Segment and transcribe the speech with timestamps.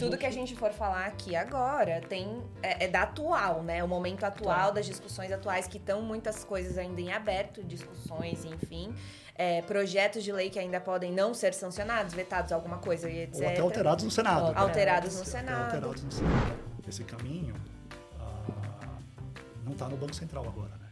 [0.00, 3.82] tudo que a gente for falar aqui agora tem é, é da atual, né?
[3.84, 4.72] O momento atual, atual.
[4.72, 8.94] das discussões atuais, que estão muitas coisas ainda em aberto, discussões, enfim.
[9.34, 13.40] É, projetos de lei que ainda podem não ser sancionados, vetados, alguma coisa e etc.
[13.40, 14.46] Ou até alterados no Senado.
[14.46, 15.64] Alterados, alterados no Senado.
[15.64, 16.70] Alterados no Senado.
[16.86, 17.54] Esse caminho
[18.18, 18.98] ah,
[19.64, 20.88] não está no Banco Central agora, né?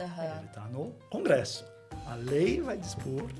[0.00, 0.38] Uhum.
[0.38, 1.64] Ele está no Congresso.
[2.06, 3.30] A lei vai dispor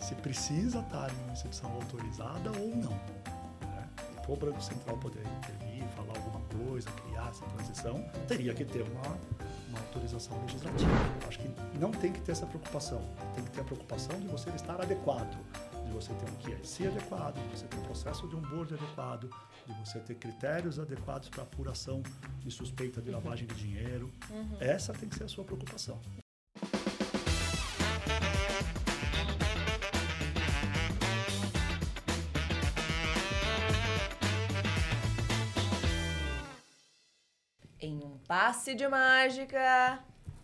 [0.00, 3.19] se precisa estar em uma instituição autorizada ou não.
[4.30, 9.18] O Banco Central poder intervir, falar alguma coisa, criar essa transição, teria que ter uma,
[9.68, 10.92] uma autorização legislativa.
[11.26, 11.48] Acho que
[11.80, 13.02] não tem que ter essa preocupação.
[13.34, 15.36] Tem que ter a preocupação de você estar adequado,
[15.84, 19.28] de você ter um QIC adequado, de você ter um processo de onboard adequado,
[19.66, 22.00] de você ter critérios adequados para apuração
[22.38, 24.12] de suspeita de lavagem de dinheiro.
[24.30, 24.58] Uhum.
[24.60, 26.00] Essa tem que ser a sua preocupação.
[38.30, 39.98] Passe de mágica.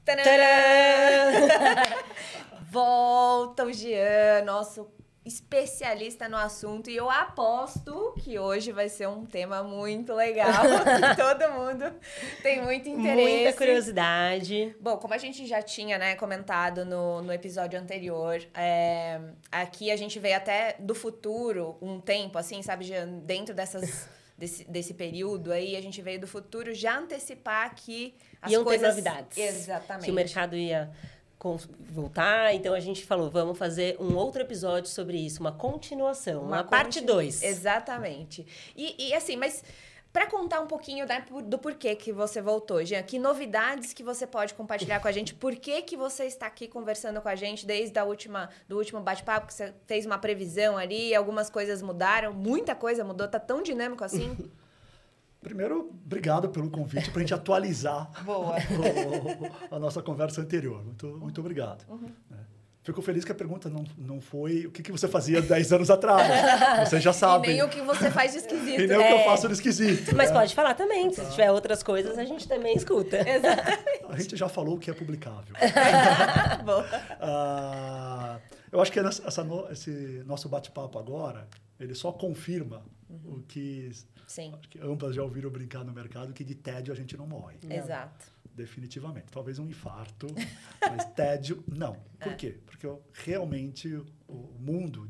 [2.68, 4.90] Volta o Jean, nosso
[5.24, 10.64] especialista no assunto e eu aposto que hoje vai ser um tema muito legal.
[11.16, 11.94] todo mundo
[12.42, 13.44] tem muito interesse.
[13.44, 14.74] Muita curiosidade.
[14.80, 19.20] Bom, como a gente já tinha né, comentado no, no episódio anterior, é,
[19.52, 24.64] aqui a gente veio até do futuro um tempo, assim, sabe, Jean, dentro dessas desse,
[24.64, 28.82] desse período aí, a gente veio do futuro já antecipar que as Iam coisas...
[28.82, 29.38] ter novidades.
[29.38, 30.04] Exatamente.
[30.04, 30.90] Que o mercado ia
[31.78, 36.56] voltar, então a gente falou, vamos fazer um outro episódio sobre isso, uma continuação, uma,
[36.56, 37.42] uma parte 2.
[37.42, 38.44] Exatamente.
[38.76, 39.62] E, e assim, mas
[40.16, 44.26] para contar um pouquinho né, do porquê que você voltou, Jean, que novidades que você
[44.26, 45.34] pode compartilhar com a gente?
[45.34, 48.98] Por que, que você está aqui conversando com a gente desde a última, do último
[48.98, 53.62] bate-papo, que você fez uma previsão ali, algumas coisas mudaram, muita coisa mudou, tá tão
[53.62, 54.34] dinâmico assim?
[55.42, 60.82] Primeiro, obrigado pelo convite para a gente atualizar o, a nossa conversa anterior.
[60.82, 61.84] Muito, muito obrigado.
[61.90, 62.10] Uhum.
[62.32, 62.55] É.
[62.86, 65.90] Fico feliz que a pergunta não, não foi o que, que você fazia 10 anos
[65.90, 66.88] atrás.
[66.88, 67.48] Você já sabe.
[67.50, 68.78] E nem o que você faz de esquisito.
[68.80, 68.98] E nem é.
[69.00, 69.24] o que eu é.
[69.24, 70.14] faço de esquisito.
[70.14, 70.38] Mas né?
[70.38, 71.12] pode falar também.
[71.12, 73.16] Se tiver outras coisas, a gente também escuta.
[73.28, 74.04] Exatamente.
[74.08, 75.52] A gente já falou o que é publicável.
[77.20, 78.38] ah,
[78.70, 81.48] eu acho que essa, esse nosso bate-papo agora,
[81.80, 83.38] ele só confirma uhum.
[83.38, 83.90] o que,
[84.28, 84.54] Sim.
[84.56, 87.56] Acho que ambas já ouviram brincar no mercado, que de tédio a gente não morre.
[87.68, 89.26] Exato definitivamente.
[89.30, 90.26] Talvez um infarto,
[90.80, 91.94] mas tédio, não.
[92.18, 92.34] Por é.
[92.34, 92.58] quê?
[92.64, 95.08] Porque realmente o mundo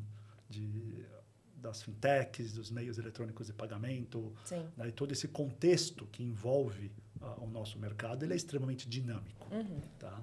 [0.48, 1.06] de,
[1.56, 4.34] das fintechs, dos meios eletrônicos de pagamento,
[4.76, 6.90] né, e todo esse contexto que envolve
[7.20, 9.46] uh, o nosso mercado, ele é extremamente dinâmico.
[9.54, 9.80] Uhum.
[9.98, 10.20] Tá?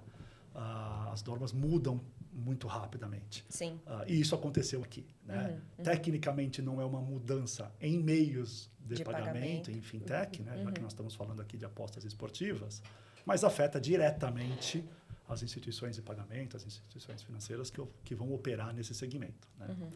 [0.53, 2.01] Uh, as normas mudam
[2.31, 3.45] muito rapidamente.
[3.47, 3.79] Sim.
[3.85, 5.05] Uh, e isso aconteceu aqui.
[5.23, 5.47] Né?
[5.47, 5.83] Uhum, uhum.
[5.83, 10.57] Tecnicamente, não é uma mudança em meios de, de pagamento, pagamento, em fintech, né?
[10.57, 10.83] já que uhum.
[10.83, 12.81] nós estamos falando aqui de apostas esportivas,
[13.25, 14.83] mas afeta diretamente
[15.27, 19.47] as instituições de pagamento, as instituições financeiras que, que vão operar nesse segmento.
[19.57, 19.67] Né?
[19.69, 19.89] Uhum.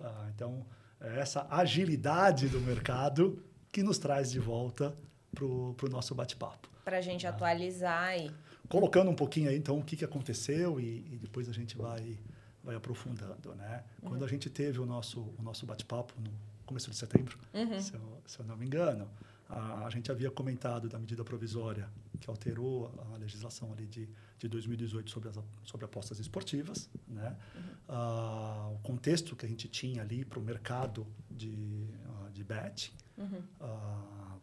[0.00, 0.66] Ah, então,
[1.00, 4.96] é essa agilidade do mercado que nos traz de volta
[5.34, 6.68] para o nosso bate-papo.
[6.84, 7.30] Para a gente ah.
[7.30, 8.30] atualizar e...
[8.68, 12.18] Colocando um pouquinho aí, então, o que, que aconteceu e, e depois a gente vai,
[12.62, 13.54] vai aprofundando.
[13.54, 13.84] Né?
[14.02, 14.10] Uhum.
[14.10, 16.30] Quando a gente teve o nosso, o nosso bate-papo no
[16.64, 17.80] começo de setembro, uhum.
[17.80, 19.08] se, eu, se eu não me engano,
[19.48, 21.88] a, a, gente havia comentado da medida provisória
[22.20, 24.08] que alterou a legislação ali de,
[24.38, 27.36] de 2018 sobre as sobre apostas esportivas, né?
[27.54, 27.62] Uhum.
[27.88, 32.92] Ah, o contexto que a gente tinha ali para o mercado de, uh, de bet
[33.16, 33.42] uhum.
[33.60, 34.36] Ah,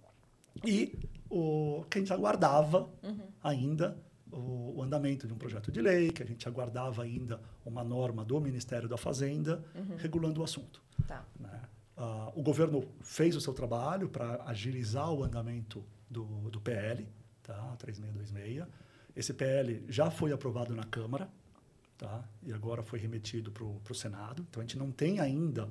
[0.66, 0.98] e
[1.30, 3.28] o que a gente aguardava uhum.
[3.44, 3.98] ainda
[4.32, 8.26] o, o, andamento de um projeto de lei, que a gente aguardava ainda uma norma
[8.26, 9.96] do Ministério da Fazenda uhum.
[9.98, 10.82] regulando o assunto.
[11.08, 11.26] Tá.
[11.40, 11.62] Né?
[11.98, 17.08] Uh, o governo fez o seu trabalho para agilizar o andamento do, do PL,
[17.48, 17.76] tá?
[17.78, 18.68] 3626.
[19.16, 21.28] Esse PL já foi aprovado na Câmara
[21.98, 22.24] tá?
[22.44, 24.46] e agora foi remetido para o Senado.
[24.48, 25.68] Então, a gente não tem ainda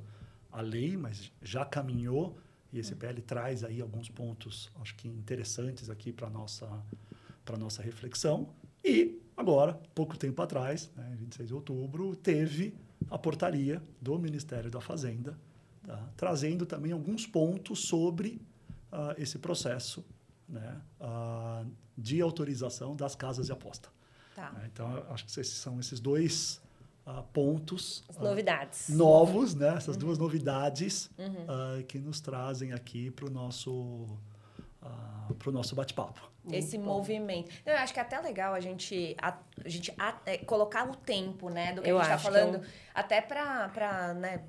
[0.50, 2.36] a lei, mas já caminhou
[2.72, 6.68] e esse PL traz aí alguns pontos, acho que interessantes aqui para nossa,
[7.58, 8.48] nossa reflexão.
[8.84, 12.74] E agora, pouco tempo atrás, né, 26 de outubro, teve
[13.10, 15.38] a portaria do Ministério da Fazenda,
[15.86, 16.08] tá?
[16.16, 18.40] trazendo também alguns pontos sobre
[18.92, 20.04] uh, esse processo
[20.48, 20.80] né?
[21.00, 23.88] Uh, de autorização das casas de aposta.
[24.34, 24.50] Tá.
[24.52, 24.68] Né?
[24.72, 26.60] Então, acho que esses são esses dois
[27.06, 29.74] uh, pontos As novidades novos, né?
[29.76, 30.00] essas uhum.
[30.00, 31.82] duas novidades uhum.
[31.84, 34.06] que nos trazem aqui para o nosso
[35.38, 36.30] para o nosso bate-papo.
[36.52, 37.50] Esse movimento.
[37.64, 40.94] Eu acho que é até legal a gente, a, a gente a, é, colocar o
[40.94, 42.64] tempo, né, do que eu a gente está falando, eu...
[42.94, 44.42] até para, né,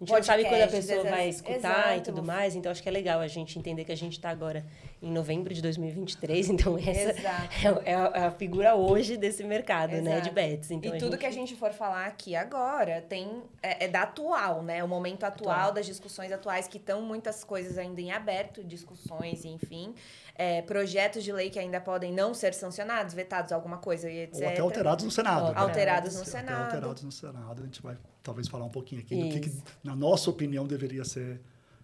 [0.00, 1.50] A gente não sabe quando a pessoa vai exato.
[1.50, 2.12] escutar e Exato.
[2.12, 4.66] tudo mais, então acho que é legal a gente entender que a gente está agora
[5.02, 7.82] em novembro de 2023, então essa Exato.
[7.84, 10.34] é, é a, é a figura hoje desse mercado, né, de Exato.
[10.34, 10.70] bets.
[10.70, 14.02] Então, e tudo gente- que a gente for falar aqui agora tem é, é da
[14.02, 14.82] atual, né?
[14.82, 15.72] O momento atual, Atual.
[15.72, 19.94] das discussões atuais, que estão muitas coisas ainda em aberto, discussões, enfim.
[20.34, 24.42] É, projetos de lei que ainda podem não ser sancionados, vetados, alguma coisa e etc.
[24.42, 25.52] Ou até alterados no Senado.
[25.52, 25.52] Né?
[25.56, 26.64] alterados no Até Senado.
[26.64, 27.62] alterados no Senado.
[27.62, 29.62] A gente vai talvez falar um pouquinho aqui do que, que, Isso.
[29.82, 31.40] na nossa opinião, deveria ser,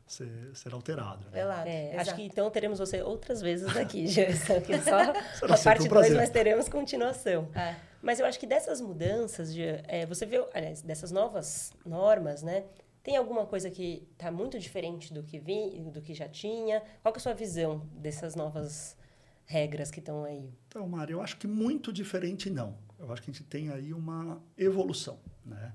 [0.06, 1.28] ser, ser alterado.
[1.30, 1.40] Né?
[1.66, 5.88] É, acho que então teremos você outras vezes aqui, Gerson, que só a parte um
[5.88, 6.16] 2 prazer.
[6.16, 7.48] nós teremos continuação.
[7.54, 7.76] É.
[8.02, 12.64] Mas eu acho que dessas mudanças, de, é, você vê, aliás, dessas novas normas, né?
[13.02, 16.82] Tem alguma coisa que está muito diferente do que vi, do que já tinha?
[17.00, 18.96] Qual que é a sua visão dessas novas
[19.44, 20.52] regras que estão aí?
[20.68, 22.76] Então, Mário, eu acho que muito diferente não.
[22.98, 25.72] Eu acho que a gente tem aí uma evolução, né?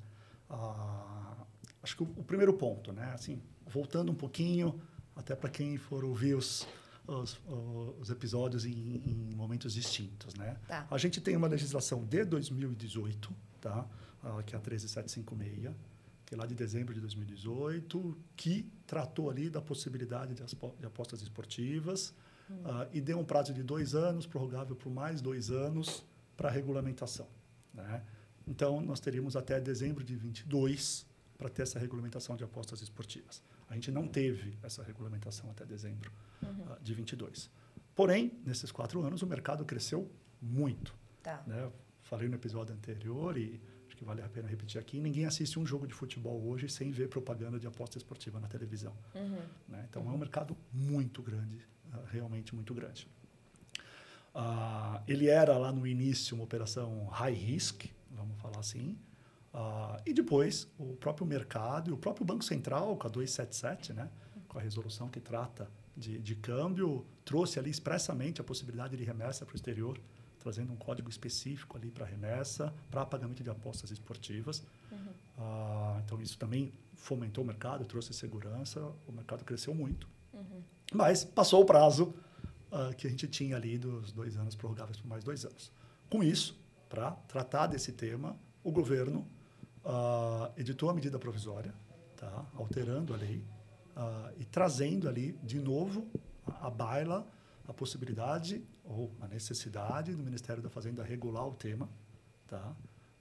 [0.50, 1.46] Ah,
[1.84, 3.12] acho que o, o primeiro ponto, né?
[3.14, 4.80] Assim, voltando um pouquinho,
[5.16, 6.68] até para quem for ouvir os,
[7.08, 7.40] os,
[8.00, 10.58] os episódios em, em momentos distintos, né?
[10.68, 10.88] Tá.
[10.90, 13.88] A gente tem uma legislação de 2018, tá?
[14.24, 15.74] Ah, que é a 13756,
[16.26, 21.22] que é lá de dezembro de 2018, que tratou ali da possibilidade de, de apostas
[21.22, 22.14] esportivas
[22.66, 26.04] ah, e deu um prazo de dois anos, prorrogável por mais dois anos,
[26.36, 27.28] para regulamentação.
[27.74, 28.04] Né?
[28.48, 31.06] Então, nós teríamos até dezembro de 22
[31.38, 33.42] para ter essa regulamentação de apostas esportivas.
[33.70, 36.12] A gente não teve essa regulamentação até dezembro
[36.44, 37.50] ah, de 22.
[37.96, 40.10] Porém, nesses quatro anos, o mercado cresceu
[40.42, 40.96] muito.
[41.22, 41.44] Tá.
[41.46, 41.70] Né?
[42.04, 45.00] Falei no episódio anterior e acho que vale a pena repetir aqui.
[45.00, 48.96] Ninguém assiste um jogo de futebol hoje sem ver propaganda de aposta esportiva na televisão.
[49.16, 49.42] Uhum.
[49.68, 49.86] né?
[49.90, 51.60] Então, é um mercado muito grande,
[51.92, 53.08] ah, realmente muito grande.
[54.34, 58.96] Ah, ele era lá no início uma operação high risk, vamos falar assim.
[59.60, 64.08] Ah, e depois, o próprio mercado e o próprio Banco Central, com a 277, né?
[64.48, 69.48] com a resolução que trata de, de câmbio, trouxe ali expressamente a possibilidade de remessa
[69.48, 70.00] para o exterior,
[70.38, 74.64] trazendo um código específico ali para remessa, para pagamento de apostas esportivas.
[75.40, 80.08] Ah, então, isso também fomentou o mercado, trouxe segurança, o mercado cresceu muito.
[80.94, 82.14] Mas passou o prazo
[82.72, 85.72] ah, que a gente tinha ali dos dois anos prorrogáveis por mais dois anos.
[86.12, 86.56] Com isso,
[86.88, 89.28] para tratar desse tema, o governo
[89.88, 91.74] ah, editou a medida provisória,
[92.18, 92.46] tá?
[92.56, 93.42] alterando a lei
[93.96, 96.06] ah, e trazendo ali de novo
[96.62, 97.26] à baila
[97.68, 101.90] a possibilidade ou a necessidade do Ministério da Fazenda regular o tema,
[102.48, 102.76] tá?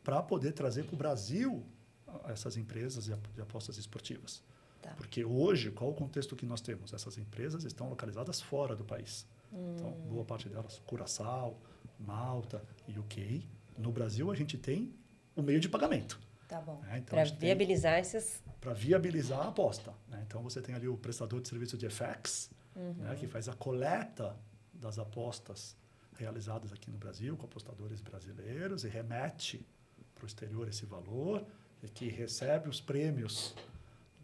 [0.04, 1.64] para poder trazer para o Brasil
[2.06, 4.42] ah, essas empresas de ap- de apostas esportivas.
[4.82, 4.90] Tá.
[4.96, 6.92] Porque hoje, qual o contexto que nós temos?
[6.92, 9.26] Essas empresas estão localizadas fora do país.
[9.52, 11.56] Então, boa parte delas, Curaçao,
[11.98, 13.46] Malta e UK.
[13.78, 14.92] No Brasil, a gente tem
[15.34, 16.20] o meio de pagamento.
[16.48, 16.80] Tá bom.
[16.82, 16.98] né?
[16.98, 18.42] Então, Para gente tem- viabilizar esses...
[18.60, 19.92] para viabilizar a aposta.
[20.08, 20.22] né?
[20.26, 24.36] Então, você tem ali o prestador de serviço de FX, né, que faz a coleta
[24.72, 25.74] das apostas
[26.18, 29.66] realizadas aqui no Brasil com apostadores brasileiros e remete
[30.14, 31.44] para o exterior esse valor,
[31.82, 33.54] e que recebe os prêmios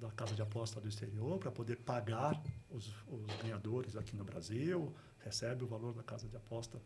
[0.00, 4.92] da casa de aposta do exterior para poder pagar os, os ganhadores aqui no Brasil,
[5.20, 6.78] recebe o valor da casa de aposta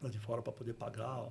[0.00, 1.22] lá de fora para poder pagar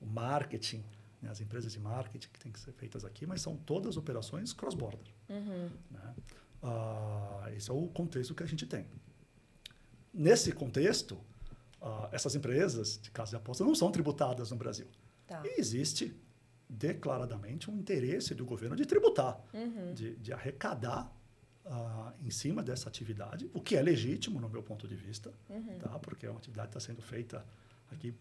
[0.00, 0.84] o marketing,
[1.22, 4.52] né, as empresas de marketing que têm que ser feitas aqui, mas são todas operações
[4.52, 5.06] cross-border.
[5.28, 5.70] Uhum.
[5.90, 6.14] Né?
[6.62, 8.86] Ah, esse é o contexto que a gente tem.
[10.12, 11.18] Nesse contexto,
[11.80, 14.86] ah, essas empresas de casa de aposta não são tributadas no Brasil.
[15.26, 15.42] Tá.
[15.44, 16.14] E existe
[16.68, 19.94] declaradamente um interesse do governo de tributar, Uhum.
[19.94, 21.10] de, de arrecadar
[21.70, 25.78] ah, em cima dessa atividade, o que é legítimo no meu ponto de vista, Uhum.
[25.78, 25.98] tá?
[25.98, 27.44] porque é uma atividade que está sendo feita
[27.90, 28.14] aqui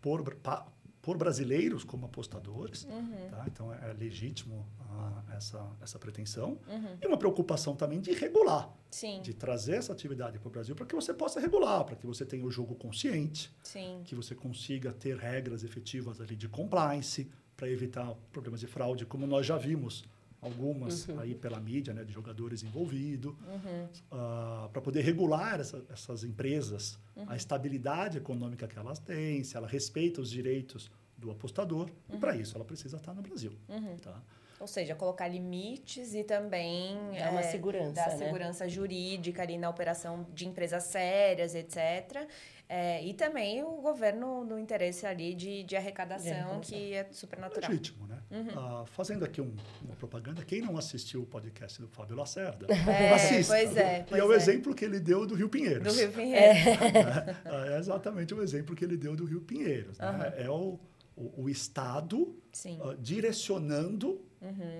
[0.00, 0.66] por, pa-
[1.02, 2.84] por brasileiros como apostadores.
[2.84, 3.28] Uhum.
[3.28, 3.44] Tá?
[3.48, 6.60] Então, é legítimo ah, essa, essa pretensão.
[6.68, 6.96] Uhum.
[7.02, 10.86] E uma preocupação também de regular, Sim, de trazer essa atividade para o Brasil para
[10.86, 14.00] que você possa regular, para que você tenha o jogo consciente, sim.
[14.04, 19.26] que você consiga ter regras efetivas ali de compliance para evitar problemas de fraude, como
[19.26, 20.04] nós já vimos
[20.42, 24.68] algumas aí pela mídia, né, de jogadores envolvidos, Uhum.
[24.72, 30.20] para poder regular essa- essas empresas, a estabilidade econômica que elas têm, se ela respeita
[30.20, 33.52] os direitos do apostador, e para isso ela precisa estar no Brasil.
[33.68, 33.96] Uhum.
[33.98, 34.20] Tá?
[34.58, 38.16] Ou seja, colocar limites e também Dar uma é, segurança, dar né?
[38.18, 42.28] segurança jurídica ali na operação de empresas sérias, etc.
[42.74, 46.60] É, e também o governo no interesse ali de, de arrecadação, arrecadação.
[46.62, 47.70] que é super natural.
[47.70, 48.18] Legítimo, né?
[48.56, 53.12] Ah, fazendo aqui um- uma propaganda, quem não assistiu o podcast do Fábio Lacerda, É,
[53.12, 53.52] assista.
[53.52, 54.36] pois é, e pois é o é.
[54.36, 55.92] exemplo que ele deu do Rio Pinheiros.
[55.92, 56.42] Do Rio Pinheiro.
[57.44, 59.98] É, é exatamente o exemplo que ele deu do Rio Pinheiros.
[59.98, 60.06] né?
[60.06, 60.24] Aham.
[60.38, 60.78] É o,
[61.14, 62.78] o, o Estado Sim.
[62.82, 64.24] ah, direcionando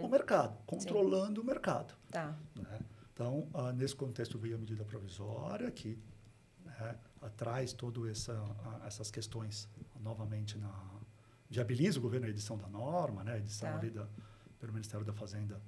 [0.02, 1.94] o mercado, controlando o mercado.
[2.10, 2.34] Tá.
[2.56, 2.78] né?
[3.12, 5.98] Então, ah, nesse contexto veio a medida provisória que
[6.64, 6.94] né,
[7.30, 8.42] traz todas essa,
[8.86, 9.68] essas questões
[10.00, 10.72] novamente na
[11.48, 13.76] viabiliza o governo a edição da norma, né, a edição Tá.
[13.78, 14.08] ali da,
[14.58, 15.60] pelo Ministério da Fazenda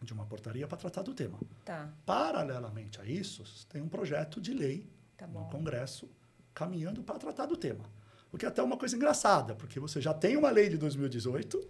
[0.00, 1.38] de uma portaria para tratar do tema.
[1.64, 1.92] Tá.
[2.06, 5.44] Paralelamente a isso, tem um projeto de lei Tá no.
[5.50, 6.08] Congresso
[6.54, 7.84] caminhando para tratar do tema.
[8.32, 11.68] O que é até uma coisa engraçada, porque você já tem uma lei de 2018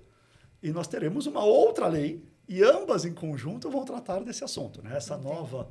[0.62, 4.80] e nós teremos uma outra lei e ambas em conjunto vão tratar desse assunto.
[4.80, 4.96] Né?
[4.96, 5.28] Essa Entendi.
[5.28, 5.68] nova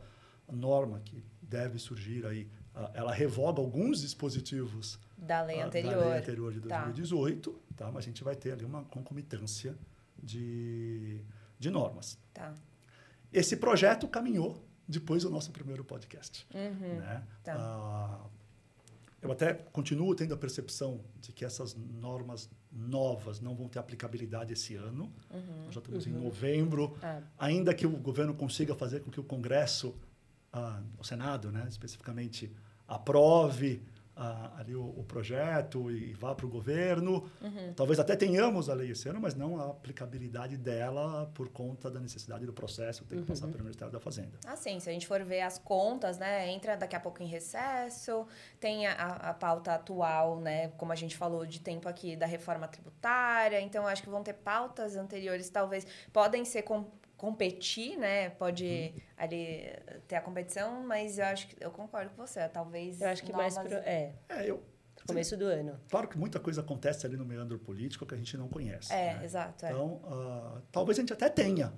[0.52, 2.50] norma que deve surgir aí,
[2.94, 5.96] ela revoga alguns dispositivos Da lei ah, anterior.
[5.96, 6.84] da lei anterior de Tá.
[6.84, 7.88] 2018, tá.
[7.92, 9.76] mas a gente vai ter ali uma concomitância
[10.22, 11.22] de,
[11.58, 12.18] de normas.
[12.34, 12.54] Tá.
[13.32, 16.48] Esse projeto caminhou depois do nosso primeiro podcast.
[16.54, 16.98] Uhum.
[17.00, 17.24] Né?
[17.44, 17.56] Tá.
[17.58, 18.26] Ah,
[19.22, 24.54] eu até continuo tendo a percepção de que essas normas novas não vão ter aplicabilidade
[24.54, 25.12] esse ano.
[25.30, 25.66] Uhum.
[25.66, 26.98] Nós já estamos em novembro.
[27.04, 29.94] Ah, Ainda que o governo consiga fazer com que o Congresso,
[30.52, 32.52] ah, o Senado, né, especificamente,
[32.88, 33.84] aprove
[34.22, 37.30] ah, ali o, o projeto e vá para o governo.
[37.42, 37.74] Uhum.
[37.74, 42.02] Talvez até tenhamos a lei esse ano, mas não a aplicabilidade dela por conta da
[42.02, 44.38] necessidade do processo, tem que passar pelo Ministério da Fazenda.
[44.46, 48.28] Assim, se a gente for ver as contas, né, entra daqui a pouco em recesso,
[48.60, 52.68] tem a, a pauta atual, né, como a gente falou de tempo aqui, da reforma
[52.68, 56.86] tributária, então acho que vão ter pautas anteriores, talvez, podem ser com,
[57.20, 59.70] competir, né, pode ali
[60.08, 63.34] ter a competição, mas eu acho que, eu concordo com você, talvez eu acho que
[63.34, 64.64] mais novas- pro, é, É, eu,
[65.06, 65.78] começo do ano.
[65.90, 68.94] claro que muita coisa acontece ali no meandro político que a gente não conhece.
[68.94, 69.26] É, né?
[69.26, 69.70] exato, é.
[69.72, 71.74] Então, ah, talvez a gente até tenha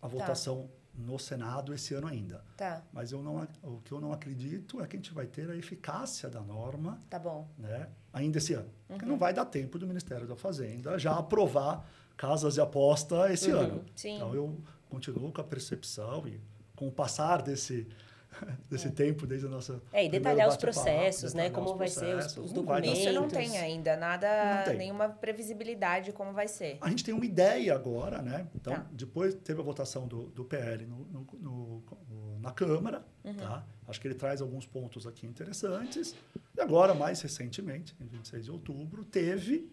[0.00, 2.44] a votação no Senado esse ano ainda.
[2.56, 5.50] Tá, Mas eu não, o que eu não acredito é que a gente vai ter
[5.50, 7.48] a eficácia da norma tá bom.
[7.58, 8.70] né, ainda esse ano.
[8.86, 9.10] Porque Uhum.
[9.10, 11.84] não vai dar tempo do Ministério da Fazenda já aprovar
[12.16, 13.84] casas de aposta esse Uhum, ano.
[13.96, 14.14] sim.
[14.14, 14.56] Então, eu
[14.94, 16.40] continuo com a percepção e
[16.76, 17.86] com o passar desse,
[18.70, 19.80] desse tempo desde a nossa...
[19.92, 21.44] É, e detalhar os processos, né?
[21.44, 22.98] detalhar Como os vai ser os- os documentos.
[23.00, 24.76] Isso não tem ainda nada, tem.
[24.78, 26.78] nenhuma previsibilidade de como vai ser.
[26.80, 28.46] A gente tem uma ideia agora, né?
[28.54, 28.86] Então, Tá.
[28.92, 33.34] depois teve a votação do, do PL no, no- no- no- na Câmara, Uhum.
[33.34, 33.64] tá?
[33.88, 36.14] Acho que ele traz alguns pontos aqui interessantes.
[36.56, 39.70] E agora, mais recentemente, em 26 de outubro, teve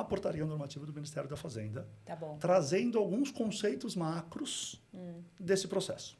[0.00, 4.80] a portaria normativa do Ministério da Fazenda, Tá trazendo alguns conceitos macros
[5.38, 6.16] desse processo.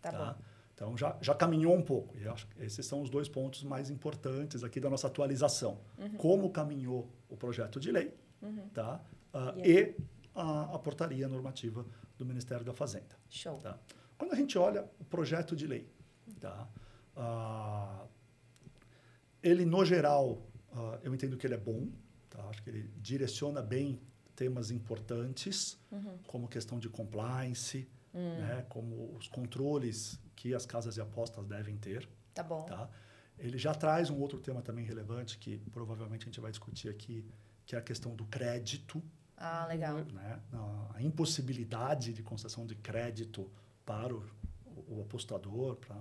[0.00, 0.42] tá, bom.
[0.74, 2.16] Então, já, já caminhou um pouco.
[2.18, 5.78] E acho que esses são os dois pontos mais importantes aqui da nossa atualização.
[5.98, 6.16] Uhum.
[6.16, 8.14] Como caminhou o projeto de lei
[8.72, 9.00] tá?
[9.32, 9.96] Ah, E e
[10.34, 11.84] a, a portaria normativa
[12.16, 13.16] do Ministério da Fazenda.
[13.28, 13.58] Show.
[13.58, 13.78] Tá?
[14.16, 15.86] Quando a gente olha o projeto de lei,
[16.40, 16.66] tá?
[17.16, 18.06] Ah,
[19.42, 21.88] ele, no geral, ah, eu entendo que ele é bom.
[22.30, 22.42] Tá?
[22.48, 24.00] Acho que ele direciona bem
[24.36, 26.16] temas importantes, Uhum.
[26.26, 28.38] como questão de compliance, Hum.
[28.38, 28.64] né?
[28.68, 32.08] como os controles que as casas de apostas devem ter.
[32.32, 32.64] Tá bom.
[32.64, 32.88] Tá?
[33.38, 37.24] Ele já traz um outro tema também relevante que provavelmente a gente vai discutir aqui,
[37.66, 39.02] que é a questão do crédito,
[39.36, 39.96] Ah, legal.
[40.12, 40.40] né?
[40.52, 43.50] a, a impossibilidade de concessão de crédito
[43.84, 44.24] para o,
[44.88, 45.96] o apostador, para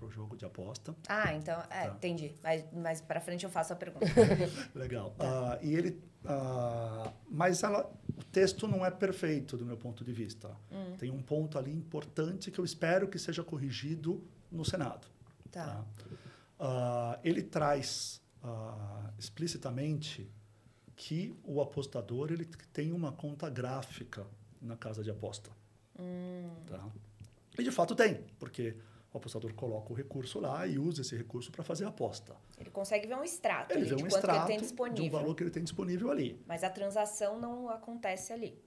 [0.00, 0.94] o jogo de aposta.
[1.08, 1.94] Ah, então, é, Tá.
[1.94, 2.34] entendi.
[2.42, 4.06] Mas, mas para frente eu faço a pergunta.
[4.74, 5.14] Legal.
[5.18, 10.12] Ah, e ele, ah, mas ela, o texto não é perfeito do meu ponto de
[10.12, 10.50] vista.
[10.70, 10.96] Hum.
[10.98, 15.06] Tem um ponto ali importante que eu espero que seja corrigido no Senado.
[15.50, 15.66] Tá.
[15.66, 15.84] tá?
[16.58, 18.22] Ah, ele traz
[19.18, 20.30] explicitamente
[20.96, 24.26] que o apostador ele tem uma conta gráfica
[24.60, 25.50] na casa de aposta.
[25.98, 26.86] Hum, Tá?
[27.58, 28.76] E de fato tem, porque
[29.14, 32.34] o apostador coloca o recurso lá e usa esse recurso para fazer a aposta.
[32.58, 34.56] ele consegue ver um extrato Ele ali vê de um quanto que ele extrato tem
[34.58, 35.10] de um disponível.
[35.20, 36.42] valor que ele tem disponível ali.
[36.46, 38.58] Mas a transação não acontece ali.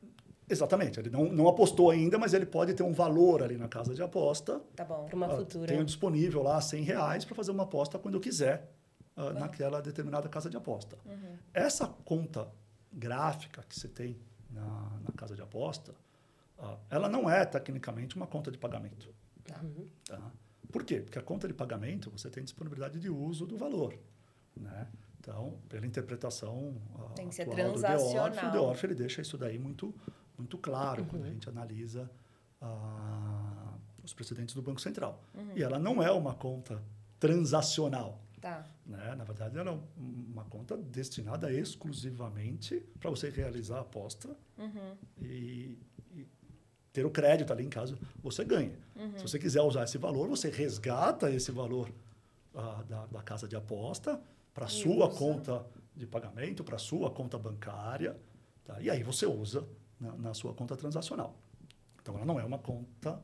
[0.49, 3.93] Exatamente, ele não, não apostou ainda, mas ele pode ter um valor ali na casa
[3.93, 4.61] de aposta.
[4.75, 5.03] Tá bom.
[5.05, 5.67] Para uma Ah, futura.
[5.67, 8.71] Tenho disponível lá 100 reais para fazer uma aposta quando eu quiser
[9.17, 10.97] ah, naquela determinada casa de aposta.
[11.05, 11.35] Uhum.
[11.53, 12.47] Essa conta
[12.93, 14.17] gráfica que você tem
[14.49, 14.63] na,
[15.03, 15.93] na casa de aposta,
[16.57, 19.13] ah, ela não é tecnicamente uma conta de pagamento.
[19.63, 19.87] Uhum.
[20.05, 20.31] Tá?
[20.71, 20.99] Por quê?
[21.01, 23.97] Porque a conta de pagamento você tem disponibilidade de uso do valor.
[24.55, 24.87] Né?
[25.19, 26.75] Então, pela interpretação
[27.15, 27.55] Tem que ser do.
[27.55, 29.93] DEORF, o DEORF ele deixa isso daí muito,
[30.37, 32.09] muito claro quando a gente analisa
[32.61, 33.73] ah,
[34.03, 35.21] os precedentes do Banco Central.
[35.55, 36.81] E ela não é uma conta
[37.19, 38.21] transacional.
[38.41, 38.65] Tá.
[38.85, 39.15] Né?
[39.15, 39.83] Na verdade, ela é um-
[40.31, 44.95] uma conta destinada exclusivamente para você realizar a aposta Uhum.
[45.21, 45.77] e
[46.97, 48.75] ter o crédito ali em caso você ganhe.
[48.95, 49.15] Uhum.
[49.17, 51.91] Se você quiser usar esse valor, você resgata esse valor
[52.55, 54.19] ah, da, da casa de aposta
[54.51, 55.15] para sua usa.
[55.19, 58.17] conta de pagamento, para sua conta bancária,
[58.65, 58.81] tá?
[58.81, 59.63] e aí você usa
[59.99, 61.35] na, na sua conta transacional.
[62.01, 63.21] Então, ela não é uma conta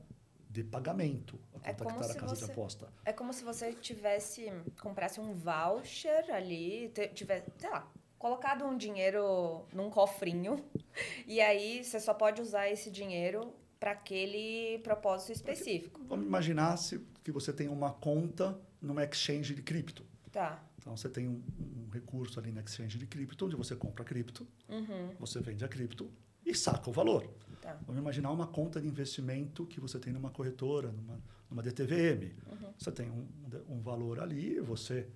[0.48, 2.88] de pagamento, a É está na casa você- de aposta.
[3.03, 9.65] É como se você tivesse, comprasse um voucher ali, tivesse, sei lá, colocado um dinheiro
[9.74, 10.63] num cofrinho,
[11.25, 13.51] e aí você só pode usar esse dinheiro
[13.84, 16.00] para aquele propósito específico.
[16.08, 20.06] Vamos imaginar se, que você tem uma conta numa exchange de cripto.
[20.32, 20.63] Tá.
[20.80, 24.48] Então, você tem um, um recurso ali na exchange de cripto, onde você compra cripto,
[24.70, 25.10] Uhum.
[25.20, 26.10] você vende a cripto
[26.46, 27.30] e saca o valor.
[27.62, 27.78] Tá.
[27.86, 32.32] Vamos imaginar uma conta de investimento que você tem numa corretora, numa, numa DTVM.
[32.50, 32.74] Uhum.
[32.80, 33.28] Você tem um,
[33.68, 35.10] um valor ali, você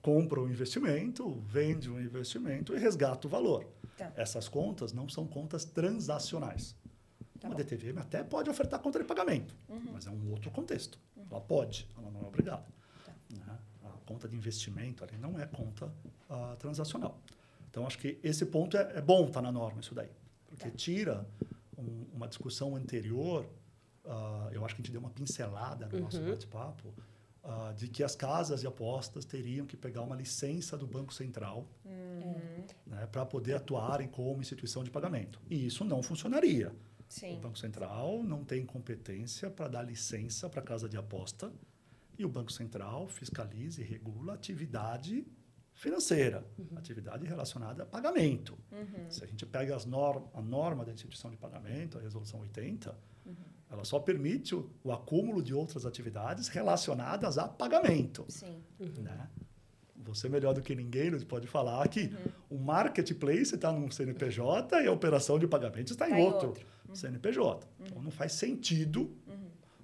[0.00, 3.66] compra o investimento, vende o investimento e resgata o valor.
[3.96, 4.12] Tá.
[4.14, 6.76] Essas contas não são contas transacionais.
[7.42, 7.62] Tá uma bom.
[7.62, 9.54] DTVM até pode ofertar conta de pagamento,
[9.92, 10.98] mas é um outro contexto.
[11.30, 12.64] Ela pode, ela não é obrigada.
[13.04, 13.12] Tá.
[13.30, 13.58] Né?
[13.84, 15.92] A conta de investimento ali não é conta
[16.30, 17.18] ah, transacional.
[17.70, 20.10] Então, acho que esse ponto é, é bom estar na norma, isso daí.
[20.48, 20.76] Porque Tá.
[20.76, 21.26] tira
[21.78, 23.46] um- uma discussão anterior,
[24.04, 26.30] ah, eu acho que a gente deu uma pincelada no nosso Uhum.
[26.30, 26.92] bate-papo,
[27.44, 31.66] ah, de que as casas de apostas teriam que pegar uma licença do Banco Central
[31.84, 32.64] Uhum.
[32.86, 35.40] né, para poder atuarem como instituição de pagamento.
[35.50, 36.72] E isso não funcionaria.
[37.12, 37.40] O Sim.
[37.40, 41.52] Banco Central não tem competência para dar licença para casa de aposta
[42.18, 45.26] e o Banco Central fiscaliza e regula a atividade
[45.74, 48.58] financeira, atividade relacionada a pagamento.
[48.70, 49.10] Uhum.
[49.10, 52.96] Se a gente pega norm a norma da instituição de pagamento, a resolução 80,
[53.70, 58.24] ela só permite o, o acúmulo de outras atividades relacionadas a pagamento.
[58.28, 58.62] Sim.
[58.78, 59.28] Né?
[59.96, 62.10] Você melhor do que ninguém pode falar que
[62.50, 66.54] o marketplace está num CNPJ e a operação de pagamento está em Tá em outro,
[66.92, 67.00] outro.
[67.00, 67.68] CNPJ.
[67.80, 69.14] Então não faz sentido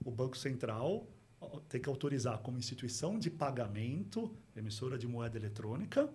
[0.05, 1.07] o Banco Central
[1.69, 6.11] ter que autorizar como instituição de pagamento, emissora de moeda eletrônica,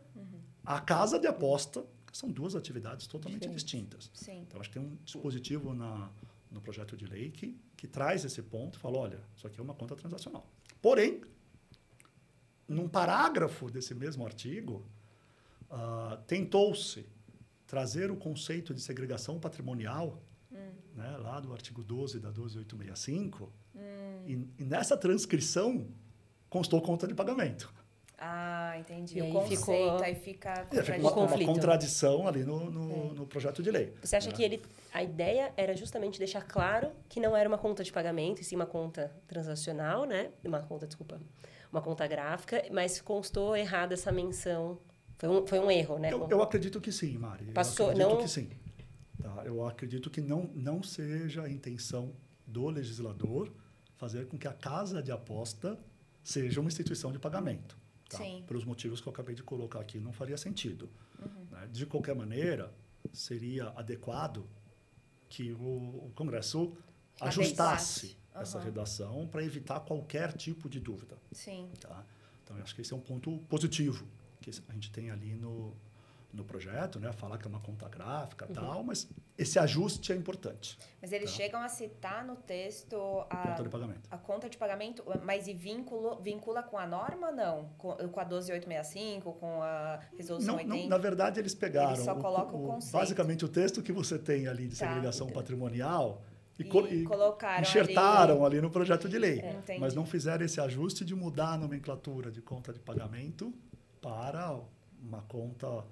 [0.65, 4.11] a casa de aposta, que são duas atividades totalmente distintas.
[4.13, 4.41] Sim.
[4.41, 6.11] Então, acho que tem um dispositivo na,
[6.51, 9.63] no projeto de lei que, que traz esse ponto e fala, olha, isso aqui é
[9.63, 10.47] uma conta transacional.
[10.81, 11.21] Porém,
[12.67, 14.85] num parágrafo desse mesmo artigo,
[15.69, 17.05] ah, tentou-se
[17.65, 20.21] trazer o conceito de segregação patrimonial,
[20.95, 23.51] né, lá do artigo 12 da 12865,
[24.25, 25.87] e, e nessa transcrição
[26.49, 27.73] constou conta de pagamento.
[28.25, 29.17] Ah, entendi.
[29.17, 33.13] E o aí conceito ficou- aí fica aí fica uma, uma contradição ali no, no,
[33.13, 33.93] no projeto de lei.
[34.01, 34.35] Você acha né?
[34.35, 34.61] que ele,
[34.93, 38.55] a ideia era justamente deixar claro que não era uma conta de pagamento, e sim
[38.55, 40.29] uma conta transacional, né?
[40.45, 41.19] Uma conta, desculpa,
[41.69, 44.79] uma conta gráfica, mas constou errada essa menção.
[45.17, 46.13] Foi um, foi um erro, né?
[46.13, 47.45] Eu, eu acredito que sim, Mari.
[47.51, 48.49] Passou, eu acredito não- que sim.
[49.23, 49.43] Tá?
[49.45, 52.13] Eu acredito que não, não seja a intenção
[52.45, 53.51] do legislador
[53.95, 55.79] fazer com que a casa de aposta
[56.21, 57.77] seja uma instituição de pagamento.
[58.09, 58.17] Tá?
[58.17, 58.43] Sim.
[58.45, 60.89] Pelos motivos que eu acabei de colocar aqui, não faria sentido.
[61.19, 61.45] Uhum.
[61.51, 61.69] né?
[61.71, 62.73] De qualquer maneira,
[63.13, 64.45] seria adequado
[65.29, 66.75] que o, o Congresso
[67.21, 68.17] ajustasse Adequasse.
[68.35, 71.17] essa redação para evitar qualquer tipo de dúvida.
[71.31, 71.69] Sim.
[71.79, 72.05] Tá?
[72.43, 74.05] Então, eu acho que esse é um ponto positivo
[74.41, 75.73] que a gente tem ali no,
[76.33, 77.11] no projeto, né?
[77.13, 80.77] Falar que é uma conta gráfica e tal, mas esse ajuste é importante.
[80.99, 81.37] Mas eles Tá.
[81.37, 82.95] chegam a citar no texto
[83.29, 84.09] a, Conta de pagamento.
[84.09, 87.69] a conta de pagamento, mas e vínculo, vincula com a norma, não?
[87.77, 90.89] Com, com a 12865, com a resolução Não, não, 80?
[90.89, 92.93] na verdade, eles pegaram Eles só colocam o conceito.
[92.93, 94.87] basicamente o texto que você tem ali de Tá.
[94.87, 96.23] segregação patrimonial
[96.57, 98.59] e, co- e colocaram enxertaram ali.
[98.59, 99.39] no projeto de lei.
[99.39, 103.53] É, mas não fizeram esse ajuste de mudar a nomenclatura de conta de pagamento
[104.01, 104.59] para
[105.01, 105.83] uma conta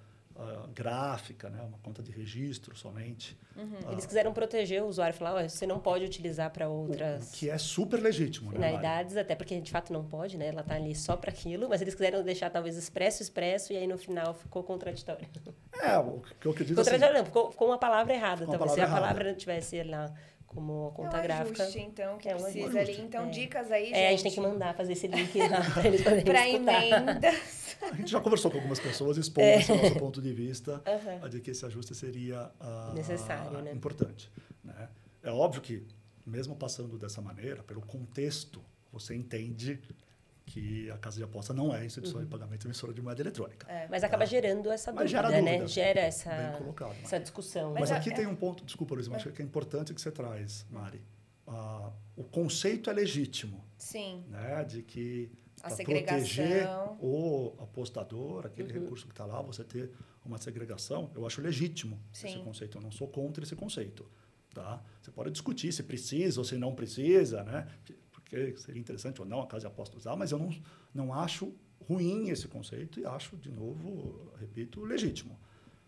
[0.41, 1.61] ah, gráfica, né?
[1.61, 3.37] uma conta de registro somente.
[3.55, 3.77] Uhum.
[3.85, 7.33] Ah, Eles quiseram proteger o usuário, falar, "Ó, você não pode utilizar para outras o
[7.33, 8.71] que é super legítimo, né, Mari?
[8.71, 10.47] finalidades, até porque de fato não pode, né?
[10.47, 13.87] Ela tá ali só para aquilo, mas eles quiseram deixar talvez expresso, expresso, e aí
[13.87, 15.27] no final ficou contraditório.
[15.81, 18.73] É, o que eu acredito assim, Contraditório não, ficou, ficou uma palavra errada, Ficou talvez.
[18.73, 20.13] Se a palavra palavra não tivesse lá
[20.53, 21.63] como conta é um gráfica.
[21.63, 22.79] ajuste, então, que É um precisa ajuste.
[22.91, 23.01] ali.
[23.01, 23.29] Então, É.
[23.29, 23.95] dicas aí, gente.
[23.95, 26.83] É, a gente tem que mandar fazer esse link lá para eles poderem Para escutar.
[26.85, 27.77] emendas.
[27.81, 29.57] a gente já conversou com algumas pessoas expondo É.
[29.59, 30.81] esse nosso ponto de vista
[31.21, 33.71] a de que esse ajuste seria ah, Necessário, né?
[33.71, 34.29] importante.
[34.63, 34.89] Né?
[35.23, 35.87] É óbvio que,
[36.25, 38.61] mesmo passando dessa maneira, pelo contexto,
[38.91, 39.79] você entende
[40.45, 42.25] que a casa de aposta não é instituição Uhum.
[42.25, 43.65] de pagamento emissora de moeda eletrônica.
[43.71, 43.87] É.
[43.87, 45.51] Mas acaba gerando essa Mas dúvida, gera né?
[45.53, 45.67] dúvida.
[45.67, 46.89] Gera essa, colocado.
[46.89, 47.01] Mari.
[47.03, 47.71] essa discussão.
[47.71, 49.93] Mas Mas é- aqui é- tem um ponto, desculpa, Luiz, mas acho que é importante
[49.93, 51.01] que você traz, Mari.
[51.47, 54.23] Ah, o conceito é legítimo, Sim.
[54.29, 54.63] né?
[54.63, 56.67] De que para proteger
[56.99, 58.81] o apostador, aquele Uhum.
[58.83, 59.91] recurso que está lá, você ter
[60.25, 62.43] uma segregação, eu acho legítimo esse Sim.
[62.43, 62.77] conceito.
[62.77, 64.09] Eu não sou contra esse conceito,
[64.53, 64.81] tá?
[65.01, 67.67] Você pode discutir se precisa ou se não precisa, né?
[68.31, 70.49] Porque seria interessante ou não a casa de aposta usar, mas eu não,
[70.93, 71.53] não acho
[71.85, 75.37] ruim esse conceito e acho, de novo, repito, legítimo.